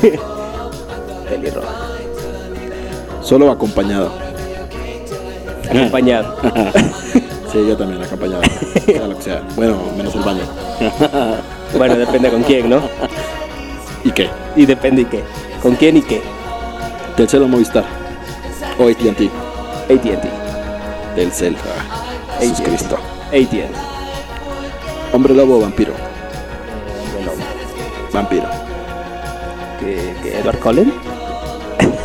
[1.28, 1.88] Pelirroja.
[3.22, 4.12] Solo acompañado.
[5.68, 6.36] Acompañado.
[7.54, 8.42] Sí, yo también, acompañado.
[8.84, 9.42] Sea lo que sea.
[9.54, 10.42] Bueno, menos el baño.
[11.78, 12.82] bueno, depende con quién, ¿no?
[14.04, 14.28] ¿Y qué?
[14.54, 15.24] Y depende y qué.
[15.62, 16.22] ¿Con quién y qué?
[17.16, 17.84] Telcel o Movistar.
[18.78, 19.30] O AT&T.
[19.88, 20.30] AT&T.
[21.16, 21.56] Telcel.
[21.56, 22.04] Ah,
[22.40, 22.82] Jesús
[23.28, 23.68] AT&T.
[25.12, 25.94] Hombre lobo o vampiro.
[27.14, 27.32] Bueno,
[28.12, 28.46] Vampiro.
[29.80, 30.92] ¿que, que Edward Cullen?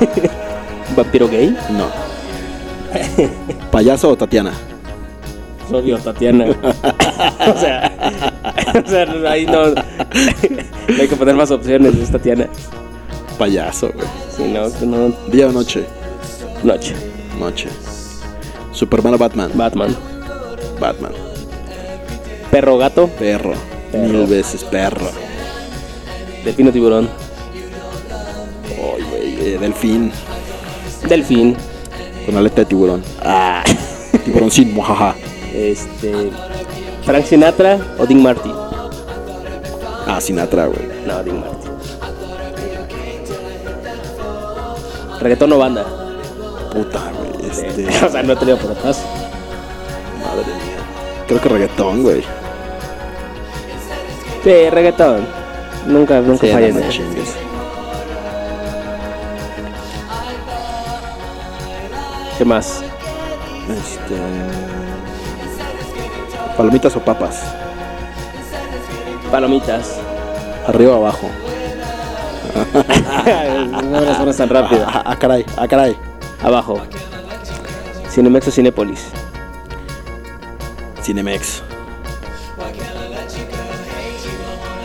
[0.95, 1.57] ¿Vampiro gay?
[1.71, 1.88] No.
[3.71, 4.53] Payaso o Tatiana.
[5.71, 6.45] Obvio, Tatiana.
[7.39, 7.91] o sea,
[8.73, 9.73] o sea, ahí no
[10.98, 12.48] hay que poner más opciones, es Tatiana.
[13.38, 14.07] Payaso, güey.
[14.36, 15.86] Si no, que no, Día o noche.
[16.64, 16.94] noche.
[17.40, 17.70] Noche.
[18.72, 19.52] Superman o Batman.
[19.53, 19.95] Batman.
[20.80, 21.11] Batman.
[22.52, 23.53] Perro o gato, Perro.
[23.91, 24.03] Perro.
[24.07, 25.10] Mil veces perro.
[26.44, 27.10] delfino o tiburón.
[28.70, 29.53] Ay, güey.
[29.53, 30.11] eh, delfín.
[31.07, 31.56] Delfín.
[32.26, 33.03] Con aleta de tiburón.
[33.22, 33.64] Ah.
[34.26, 35.16] Tiburón sin mojaja.
[35.53, 36.30] Este.
[37.06, 38.52] Frank Sinatra o Dean Martin.
[40.11, 40.88] Ah, Sinatra, güey.
[41.06, 41.72] No, Dean Martin.
[45.22, 45.86] Reggaetón o banda.
[46.73, 47.52] Puta, güey.
[47.52, 47.88] Este.
[48.06, 49.03] o sea, no he tenido por atrás.
[50.19, 51.26] Madre mía.
[51.27, 52.23] Creo que reggaetón, güey.
[54.44, 55.27] Sí, reggaetón.
[55.86, 56.80] Nunca, nunca Sí, falla no.
[62.36, 62.81] ¿Qué más?
[63.69, 64.15] Este.
[66.57, 67.44] Palomitas o papas.
[69.31, 69.99] Palomitas.
[70.68, 71.30] Arriba o abajo.
[73.84, 74.85] no me las pones tan rápido.
[74.88, 75.95] Ah, ah, caray, ah, caray.
[76.43, 76.81] Abajo.
[78.10, 79.06] Cinemex o Cinépolis.
[81.03, 81.61] Cinemex.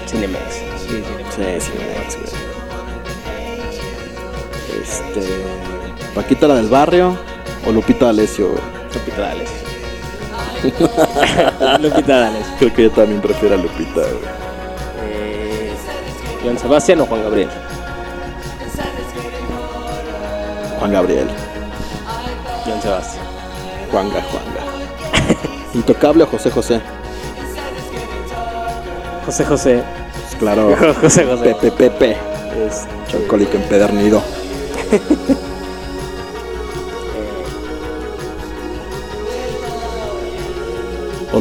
[0.06, 0.54] Cinemex.
[0.86, 2.34] Sí, Cinemex, güey.
[4.82, 5.44] Este.
[6.14, 7.16] Paquita la del barrio
[7.66, 8.48] o Lupita D'Alessio.
[8.50, 8.62] güey?
[8.94, 9.63] Lupita Dales.
[11.80, 12.46] Lupita Dales.
[12.58, 14.24] Creo que yo también prefiero a Lupita, güey.
[15.02, 15.72] Eh,
[16.42, 17.48] Joan Sebastián o Juan Gabriel.
[20.78, 21.28] Juan Gabriel.
[22.64, 23.24] Joan Sebastián.
[23.90, 24.64] Juanga, Juanga.
[25.74, 26.80] Intocable o José José.
[29.26, 29.82] José José.
[30.12, 30.76] Pues claro.
[31.00, 31.54] José José.
[31.54, 32.16] Pepe Pepe.
[32.66, 34.22] Este, Alcohólico empedernido.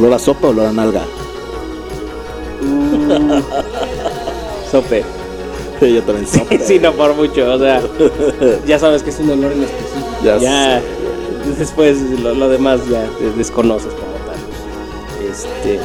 [0.04, 1.00] Olor a sopa, olor a nalga.
[4.70, 5.02] Sope.
[5.80, 6.58] Sí, yo también sopa.
[6.58, 7.80] Sí, no por mucho, o sea,
[8.66, 10.08] ya sabes que es un olor en específico.
[10.22, 10.82] Ya Ya,
[11.58, 14.36] después lo, lo demás ya de- desconoces como tal.
[15.26, 15.80] Este.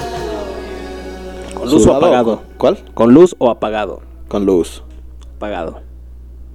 [1.53, 2.35] Con luz o ¿Sudado apagado.
[2.39, 2.77] con- ¿Cuál?
[2.93, 4.01] Con luz o apagado.
[4.27, 4.83] Con luz.
[5.37, 5.79] Apagado.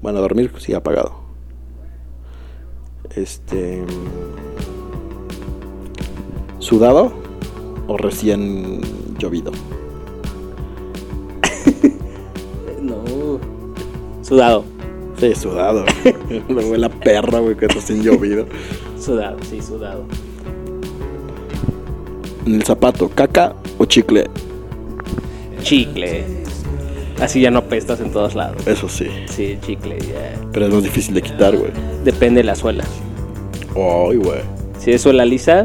[0.02, 1.14] Bueno, dormir sí apagado.
[3.16, 3.86] Este.
[6.58, 7.23] ¿Sudado
[7.86, 8.80] o recién
[9.18, 9.52] llovido?
[12.82, 13.40] No.
[14.22, 14.64] Sudado.
[15.18, 15.84] Sí, sudado.
[16.48, 18.46] Me huele a perra, güey, que recién llovido.
[19.00, 20.04] Sudado, sí, sudado.
[22.46, 24.28] En el zapato, caca o chicle.
[25.62, 26.24] Chicle.
[27.20, 28.66] Así ya no apestas en todos lados.
[28.66, 29.06] Eso sí.
[29.26, 30.34] Sí, chicle, ya.
[30.52, 31.70] Pero es más difícil de quitar, güey.
[32.04, 32.84] Depende de la suela.
[33.74, 34.40] Ay, güey.
[34.78, 35.62] Si es suela lisa,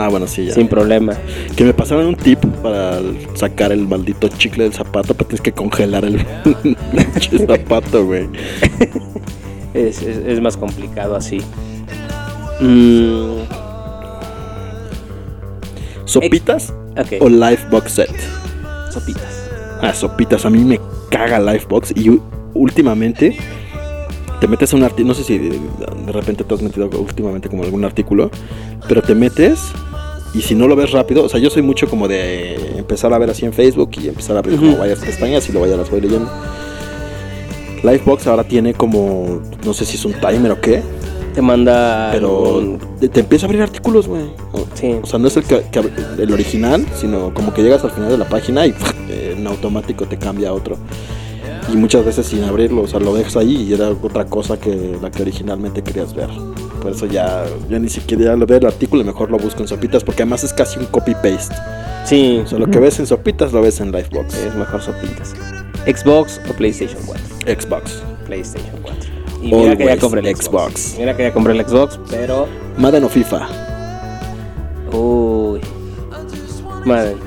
[0.00, 0.52] Ah, bueno, sí, ya.
[0.54, 1.14] sin problema.
[1.56, 3.00] Que me pasaron un tip para
[3.34, 6.24] sacar el maldito chicle del zapato, pero tienes que congelar el
[7.48, 8.28] zapato, güey.
[9.74, 11.40] Es, es- es más complicado así.
[12.60, 13.40] Mm,
[16.04, 16.72] ¿Sopitas
[17.20, 18.10] o Lifebox set?
[18.90, 19.50] sopitas.
[19.82, 20.44] Ah, sopitas.
[20.46, 20.80] A mí me
[21.10, 22.22] caga Lifebox y u-
[22.54, 23.36] últimamente
[24.40, 25.50] te metes a un artículo, no sé si de,
[26.06, 28.30] de repente te has metido últimamente como algún artículo,
[28.88, 29.60] pero te metes
[30.34, 33.18] y si no lo ves rápido, o sea, yo soy mucho como de empezar a
[33.18, 34.80] ver así en Facebook y empezar a abrir como Ujú.
[34.80, 36.30] varias pestañas y luego ya las voy leyendo.
[37.82, 40.82] Lifebox ahora tiene como, no sé si es un timer o qué,
[41.34, 42.10] Te manda.
[42.12, 44.22] pero algún- te, te empieza a abrir artículos, güey.
[44.52, 44.96] O- Sí.
[45.02, 45.62] O sea, no es el, que,
[46.18, 48.74] el original, sino como que llegas al final de la página y
[49.08, 50.76] eh, en automático te cambia a otro.
[51.72, 54.96] Y muchas veces sin abrirlo, o sea, lo dejas ahí y era otra cosa que
[55.02, 56.28] la que originalmente querías ver.
[56.80, 59.60] Por eso ya, ya ni siquiera ya lo veo el artículo y mejor lo busco
[59.60, 61.54] en Sopitas, porque además es casi un copy-paste.
[62.04, 62.40] Sí.
[62.42, 64.34] O sea, lo que ves en Sopitas lo ves en Lifebox.
[64.34, 65.34] Es mejor sopitas.
[65.86, 67.60] Xbox o PlayStation 4.
[67.60, 68.02] Xbox.
[68.26, 69.10] PlayStation 4.
[69.42, 70.44] Y mira que ya compré el Xbox.
[70.46, 70.98] Xbox.
[70.98, 72.46] Mira que ya compré el Xbox, pero.
[72.78, 73.48] Madden o FIFA.
[74.92, 75.60] Uy.
[76.84, 77.18] Madden.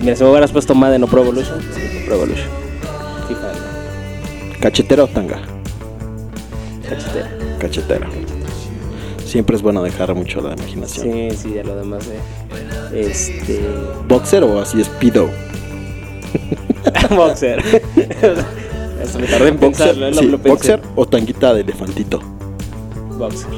[0.00, 2.63] Mira, si me hubieras puesto Madden o Pro Evolution, sí, Pro Evolution.
[4.64, 5.42] Cachetera o tanga.
[6.88, 7.28] Cachetera.
[7.58, 8.08] Cachetera.
[9.22, 11.12] Siempre es bueno dejar mucho la imaginación.
[11.12, 12.18] Sí, sí, ya lo demás de.
[12.98, 13.60] Este.
[14.08, 15.28] Boxer o así es pedo.
[17.10, 17.60] Boxer.
[19.02, 20.48] Hasta me tardé en Boxer, pensarlo, no sí, lo pensé.
[20.48, 22.22] boxer o tanguita de elefantito.
[23.18, 23.50] Boxer.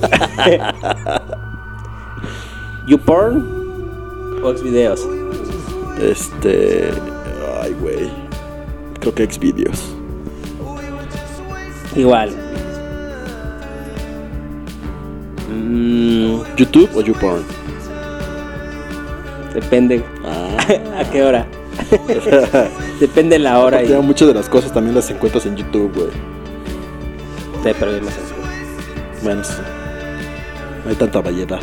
[2.88, 5.06] ¿YouPorn o Xvideos?
[6.00, 6.88] Este.
[7.62, 8.08] Ay, güey.
[8.98, 9.97] Creo que Xvideos.
[11.96, 12.30] Igual.
[15.50, 17.42] Mm, YouTube o YouPorn.
[19.54, 20.02] depende.
[20.24, 20.56] Ah.
[21.00, 21.46] ¿A qué hora?
[23.00, 26.08] depende la hora y muchas de las cosas también las encuentras en YouTube, güey.
[27.62, 28.34] te perdí más eso.
[29.22, 29.54] Bueno, sí.
[30.84, 31.60] No hay tanta variedad.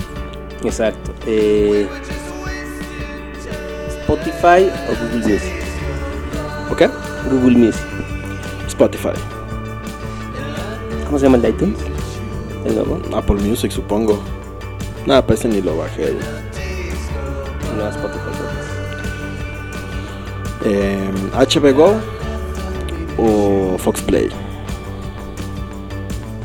[0.64, 1.14] Exacto.
[1.28, 1.88] Eh,
[4.02, 5.54] Spotify o Google Music.
[6.72, 6.84] ¿Ok?
[7.32, 7.86] Google Music.
[8.68, 9.35] Spotify.
[11.16, 11.78] ¿Cómo se llama el de iTunes?
[12.66, 13.00] El nuevo.
[13.16, 14.20] Apple Music, supongo.
[15.06, 16.12] Nada, pues ni lo bajé.
[16.12, 16.26] güey.
[17.78, 18.20] No, Spotify.
[20.66, 21.96] Eh, HBO
[23.18, 24.28] o Fox Play.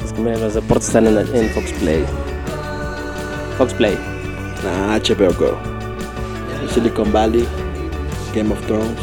[0.04, 2.04] Es que mira, los deportes están en, en Fox Play.
[3.58, 3.98] Fox Play.
[4.64, 5.58] Ah, HBO Go.
[6.72, 7.44] Silicon Valley,
[8.36, 9.00] Game of Thrones,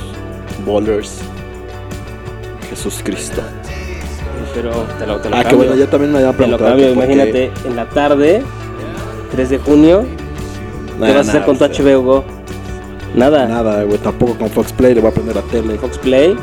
[0.65, 1.19] Ballers,
[2.69, 3.43] Jesús Cristo.
[4.57, 5.57] Pero te lo, te lo Ah, que cambio.
[5.67, 6.69] bueno, ya también me te lo preguntado.
[6.71, 6.87] cambio.
[6.87, 8.41] que Imagínate, en la tarde,
[9.31, 10.03] 3 de junio,
[10.99, 12.23] ¿qué vas a hacer con tu HBO Go?
[13.13, 13.47] Nada.
[13.47, 15.77] Nada, güey, tampoco con Fox Play, le voy a prender la tele.
[15.77, 16.35] Fox Play.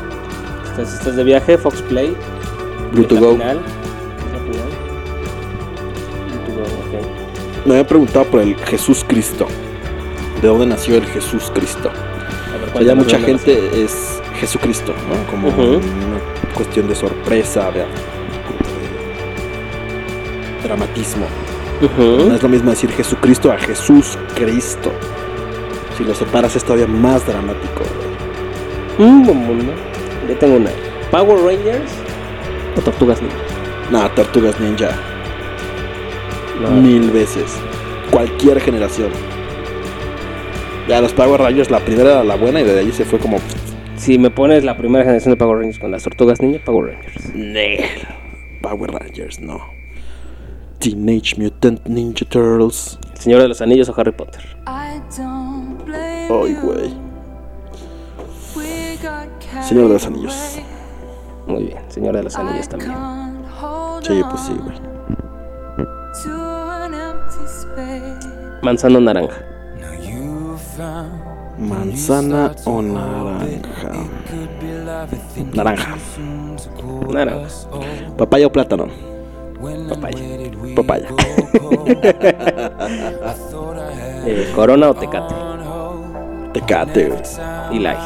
[0.71, 2.15] Estás, estás de viaje, Fox Play.
[2.93, 3.33] Bluetooth Es la Go.
[3.35, 3.59] final.
[7.65, 9.47] Me habían preguntado por el Jesús Cristo.
[10.41, 11.89] ¿De dónde nació el Jesús Cristo?
[11.89, 15.31] Ver, O sea, ya mucha gente es Jesucristo, ¿no?
[15.31, 15.49] Como
[16.53, 17.85] cuestión de sorpresa, de
[20.63, 21.25] dramatismo.
[21.97, 24.91] No es lo mismo decir Jesucristo a Jesús Cristo.
[25.97, 27.83] Si lo separas es todavía más dramático.
[28.97, 29.73] Mm, mundo.
[30.27, 30.71] Yo tengo una.
[31.11, 31.91] Power Rangers
[32.77, 33.37] o Tortugas Ninja.
[33.91, 34.89] No, Tortugas Ninja.
[36.61, 36.69] No.
[36.69, 37.57] Mil veces.
[38.11, 39.09] Cualquier generación.
[40.87, 43.39] Ya los Power Rangers, la primera era la buena y de ahí se fue como.
[43.97, 47.33] Si me pones la primera generación de Power Rangers con las Tortugas Ninja, Power Rangers.
[47.33, 47.79] "Nel".
[48.61, 49.61] Power Rangers, no.
[50.79, 52.99] Teenage Mutant Ninja Turtles.
[53.13, 54.41] El Señor de los Anillos o Harry Potter.
[54.67, 56.93] I don't blame Ay, güey.
[59.63, 60.59] Señor de los Anillos.
[61.47, 62.91] Muy bien, Señor de los Anillos también.
[64.01, 64.77] Sí, pues sí, güey.
[66.23, 68.27] to an empty space.
[68.61, 69.35] Manzano naranja.
[71.57, 73.91] Manzana o naranja.
[75.53, 75.95] Naranja.
[77.09, 77.47] Naranja.
[78.17, 78.87] Papaya o plátano.
[79.89, 80.17] Papaya.
[80.75, 81.07] Papaya.
[84.27, 85.35] Eh, corona o Tecate.
[86.51, 87.13] Tecate.
[87.71, 87.99] Y light.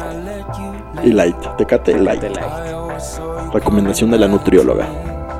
[1.02, 1.56] Y light.
[1.56, 2.22] Tecate light.
[2.22, 3.54] Light.
[3.54, 4.86] Recomendación de la nutrióloga.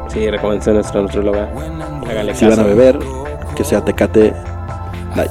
[0.08, 1.50] Sí, recomendación de nuestra nutrióloga.
[2.08, 2.98] Hágale Si van a beber,
[3.54, 4.32] que sea Tecate
[5.14, 5.30] light.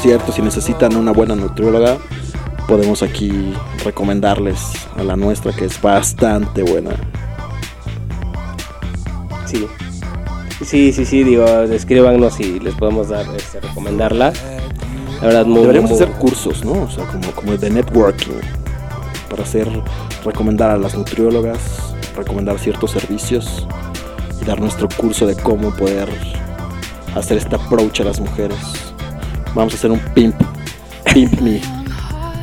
[0.00, 1.98] Cierto, si necesitan una buena nutrióloga,
[2.66, 3.52] podemos aquí
[3.84, 4.58] recomendarles
[4.96, 6.92] a la nuestra que es bastante buena.
[9.44, 9.66] Sí.
[10.64, 14.32] Sí, sí, sí, digo, escríbanos y les podemos dar, este, recomendarla.
[15.20, 16.72] La verdad, muy, Deberíamos muy- hacer cursos, ¿no?
[16.82, 18.32] O sea, como, como de networking.
[19.28, 19.68] Para hacer,
[20.24, 21.60] recomendar a las nutriólogas,
[22.16, 23.66] recomendar ciertos servicios
[24.40, 26.08] y dar nuestro curso de cómo poder
[27.14, 28.58] hacer este approach a las mujeres.
[29.54, 30.34] Vamos a hacer un pimp.
[31.12, 31.60] Pimp me.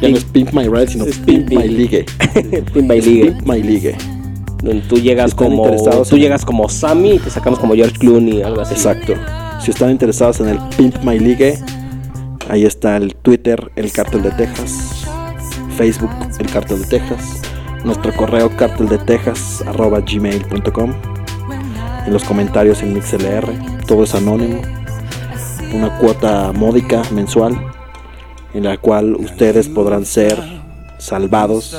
[0.01, 2.05] Ya no es pimp my ride, sino Es pimp pimp my ligue.
[2.73, 3.31] Pimp my ligue.
[3.31, 3.95] Pimp my ligue.
[4.63, 5.63] Donde tú llegas Si como
[6.07, 8.73] tú en- llegas como Sammy y te sacamos como George Clooney algo así.
[8.73, 9.13] Exacto.
[9.61, 11.57] Si están interesados en el Pimp My Ligue,
[12.49, 15.05] ahí está el Twitter, el Cártel de Texas,
[15.77, 17.41] Facebook, el Cártel de Texas,
[17.83, 20.93] nuestro correo cartel de Texas arroba gmail.com,
[22.05, 23.51] en los comentarios en MixLR,
[23.87, 24.61] todo es anónimo,
[25.73, 27.57] una cuota módica mensual
[28.53, 30.41] en la cual ustedes podrán ser
[30.97, 31.75] salvados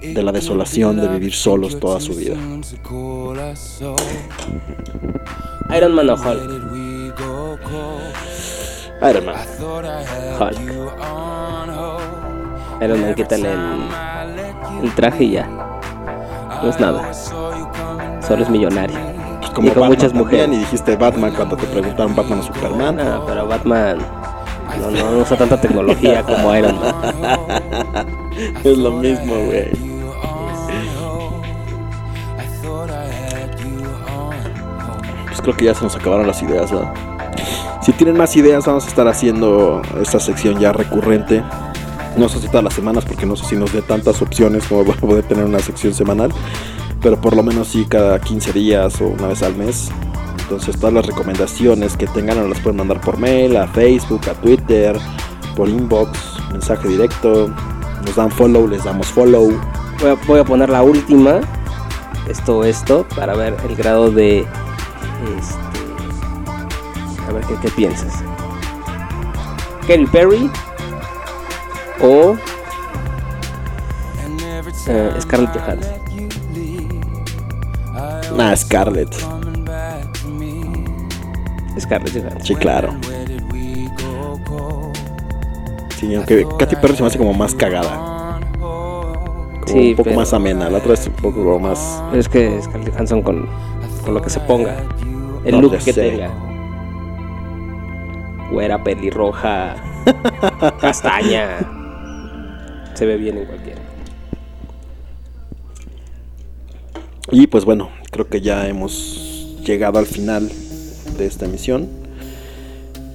[0.00, 2.36] de la desolación de vivir solos toda su vida.
[5.76, 7.18] Iron Man o Hulk.
[9.10, 9.36] Iron Man.
[10.40, 10.58] Hulk.
[12.80, 13.88] Iron Man, quítale el,
[14.84, 15.46] el traje y ya.
[16.62, 17.12] No es nada.
[18.22, 19.17] Solo es millonario.
[19.58, 20.56] Como y con Batman muchas también, mujeres.
[20.56, 22.96] y dijiste Batman cuando te preguntaron Batman o Superman.
[22.96, 23.98] No, pero Batman
[24.80, 26.94] no, no, no usa tanta tecnología como Iron Man.
[28.62, 29.72] Es lo mismo, güey.
[35.26, 36.94] Pues creo que ya se nos acabaron las ideas, ¿verdad?
[37.82, 41.42] Si tienen más ideas, vamos a estar haciendo esta sección ya recurrente.
[42.16, 44.84] No sé si todas las semanas, porque no sé si nos dé tantas opciones como
[44.86, 46.32] para poder tener una sección semanal.
[47.00, 49.90] Pero por lo menos sí cada 15 días o una vez al mes.
[50.40, 54.98] Entonces todas las recomendaciones que tengan las pueden mandar por mail, a Facebook, a Twitter,
[55.54, 56.18] por inbox,
[56.52, 57.48] mensaje directo.
[58.04, 59.50] Nos dan follow, les damos follow.
[60.00, 61.40] Voy a, voy a poner la última.
[62.28, 64.40] Esto, esto, para ver el grado de.
[64.40, 65.68] Este,
[67.28, 68.22] a ver qué, qué piensas.
[69.86, 70.50] Katy Perry
[72.02, 72.36] o
[74.86, 75.97] eh, Scarlett Johansson.
[78.38, 79.12] Nah, Scarlett.
[81.78, 82.42] Scarlett Johansson.
[82.44, 82.94] Sí, claro.
[85.96, 88.38] Sí, aunque Katy Perry se me hace como más cagada.
[88.60, 90.70] Como Sí, un poco pero- más amena.
[90.70, 92.00] La otra es un poco más.
[92.10, 93.48] Pero es que Scarlett Johansson con,
[94.04, 94.76] con lo que se ponga,
[95.44, 96.10] el No, look que sé.
[96.10, 96.30] tenga.
[98.52, 99.74] Güera, pelirroja,
[100.80, 101.58] castaña.
[102.94, 103.80] Se ve bien en cualquiera.
[107.30, 110.50] Y pues bueno, creo que ya hemos llegado al final
[111.16, 111.88] de esta emisión.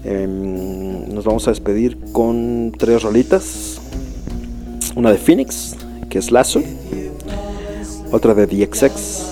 [0.03, 3.79] Em, nos vamos a despedir con tres rolitas.
[4.95, 5.75] Una de Phoenix,
[6.09, 6.61] que es Lazo.
[8.11, 9.23] Otra de The XX,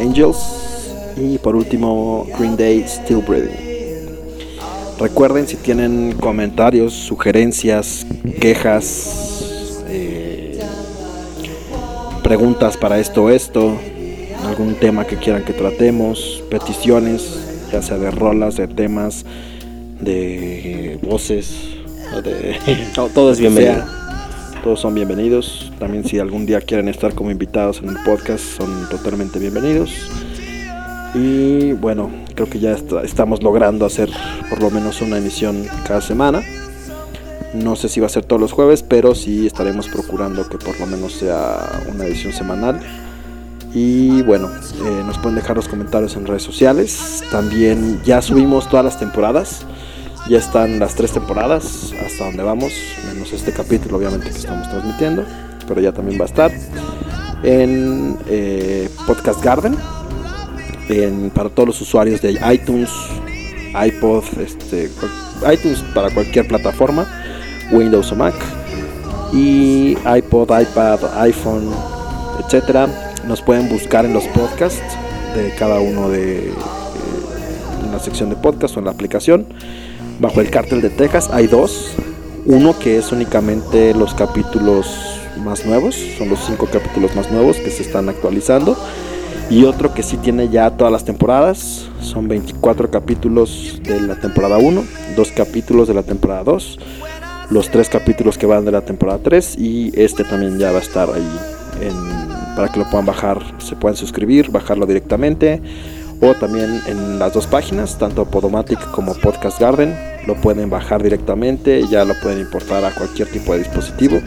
[0.00, 0.38] Angels.
[1.16, 3.64] Y por último, Green Day, Still Breathing.
[4.98, 8.06] Recuerden si tienen comentarios, sugerencias,
[8.40, 10.58] quejas, eh,
[12.22, 13.76] preguntas para esto o esto,
[14.44, 17.38] algún tema que quieran que tratemos, peticiones,
[17.72, 19.24] ya sea de rolas, de temas,
[20.00, 21.54] de voces,
[22.22, 22.56] de
[22.96, 23.74] No, todo es bienvenido.
[23.74, 25.72] sea, todos son bienvenidos.
[25.78, 29.90] También si algún día quieren estar como invitados en el podcast, son totalmente bienvenidos.
[31.14, 34.10] Y bueno, creo que ya está- estamos logrando hacer
[34.50, 36.42] por lo menos una emisión cada semana.
[37.54, 40.78] No sé si va a ser todos los jueves, pero sí estaremos procurando que por
[40.80, 42.80] lo menos sea una edición semanal.
[43.74, 44.48] Y bueno,
[44.84, 47.24] eh, nos pueden dejar los comentarios en redes sociales.
[47.32, 49.66] También ya subimos todas las temporadas.
[50.28, 52.72] Ya están las tres temporadas hasta donde vamos,
[53.12, 55.22] menos este capítulo obviamente que estamos transmitiendo,
[55.68, 56.50] pero ya también va a estar
[57.42, 59.76] en eh, Podcast Garden,
[60.88, 62.88] en- para todos los usuarios de iTunes,
[63.86, 64.90] iPod, este,
[65.52, 67.06] iTunes para cualquier plataforma,
[67.70, 68.34] Windows o Mac,
[69.34, 71.68] y iPod, iPad, iPhone,
[72.42, 72.88] etcétera.
[73.28, 74.82] Nos pueden buscar en los podcasts
[75.34, 76.52] de cada uno de eh,
[77.84, 79.46] en la sección de podcast o en la aplicación.
[80.20, 81.92] Bajo el cártel de Texas hay dos.
[82.46, 84.86] Uno que es únicamente los capítulos
[85.42, 88.76] más nuevos, son los cinco capítulos más nuevos que se están actualizando.
[89.50, 94.58] Y otro que sí tiene ya todas las temporadas, son 24 capítulos de la temporada
[94.58, 94.84] 1,
[95.16, 96.78] dos capítulos de la temporada 2,
[97.50, 100.82] los tres capítulos que van de la temporada 3 y este también ya va a
[100.82, 101.38] estar ahí
[101.82, 105.60] en- para que lo puedan bajar, se pueden suscribir, bajarlo directamente
[106.20, 111.86] o también en las dos páginas, tanto Podomatic como Podcast Garden, lo pueden bajar directamente,
[111.88, 114.20] ya lo pueden importar a cualquier tipo de dispositivo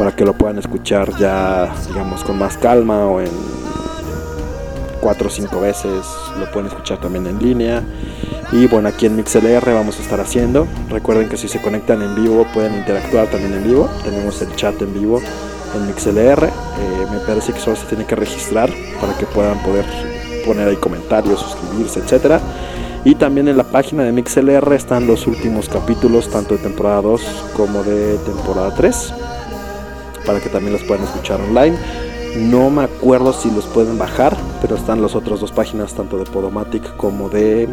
[0.00, 3.28] para que lo puedan escuchar ya, digamos, con más calma o en
[5.00, 6.06] cuatro o cinco veces,
[6.38, 7.82] lo pueden escuchar también en línea.
[8.52, 10.66] Y bueno, aquí en MixLR vamos a estar haciendo.
[10.88, 13.88] Recuerden que si se conectan en vivo pueden interactuar también en vivo.
[14.02, 15.20] Tenemos el chat en vivo
[15.74, 16.44] en MixLR.
[16.44, 16.50] Eh,
[17.10, 18.70] me parece que solo se tiene que registrar
[19.00, 19.84] para que puedan poder
[20.44, 22.40] poner ahí comentarios, suscribirse, etcétera.
[23.04, 27.22] Y también en la página de MixLR están los últimos capítulos, tanto de temporada 2
[27.56, 29.14] como de temporada 3,
[30.26, 31.78] para que también los puedan escuchar online.
[32.36, 36.24] No me acuerdo si los pueden bajar, pero están las otras dos páginas, tanto de
[36.24, 37.68] Podomatic como de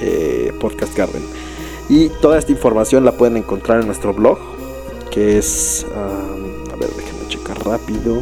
[0.00, 1.22] eh, Podcast Garden.
[1.88, 4.38] Y toda esta información la pueden encontrar en nuestro blog,
[5.10, 8.20] que es, um, a ver, déjenme checar rápido.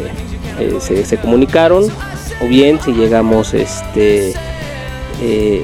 [0.59, 1.85] eh, se, se comunicaron.
[2.41, 4.33] O bien, si llegamos, este,
[5.23, 5.63] eh,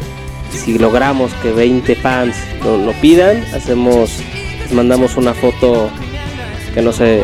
[0.51, 4.19] si logramos que 20 fans lo, lo pidan, hacemos,
[4.63, 5.89] les mandamos una foto
[6.73, 7.23] que no se,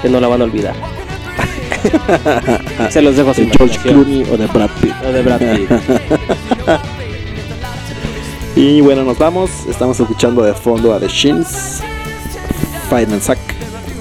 [0.00, 0.74] que no la van a olvidar.
[2.90, 4.94] se los dejo de sin George Clooney o de Brad Pitt.
[4.94, 5.70] de Brad Pitt.
[8.54, 9.50] Y bueno, nos vamos.
[9.68, 11.80] Estamos escuchando de fondo a The Shins,
[12.90, 13.38] Fireman Sack.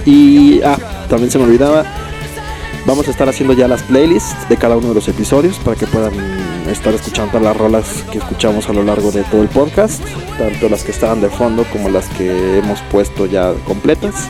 [0.06, 0.78] Y ah,
[1.10, 1.86] también se me olvidaba.
[2.86, 5.86] Vamos a estar haciendo ya las playlists de cada uno de los episodios para que
[5.86, 6.14] puedan
[6.68, 10.04] estar escuchando las rolas que escuchamos a lo largo de todo el podcast,
[10.38, 14.28] tanto las que estaban de fondo como las que hemos puesto ya completas.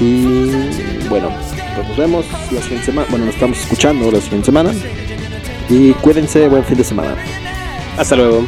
[0.00, 0.50] Y
[1.08, 1.30] bueno,
[1.76, 3.06] pues nos vemos la siguiente semana.
[3.10, 4.72] Bueno, nos estamos escuchando la siguiente semana.
[5.68, 7.14] Y cuídense, buen fin de semana.
[7.96, 8.44] Hasta luego.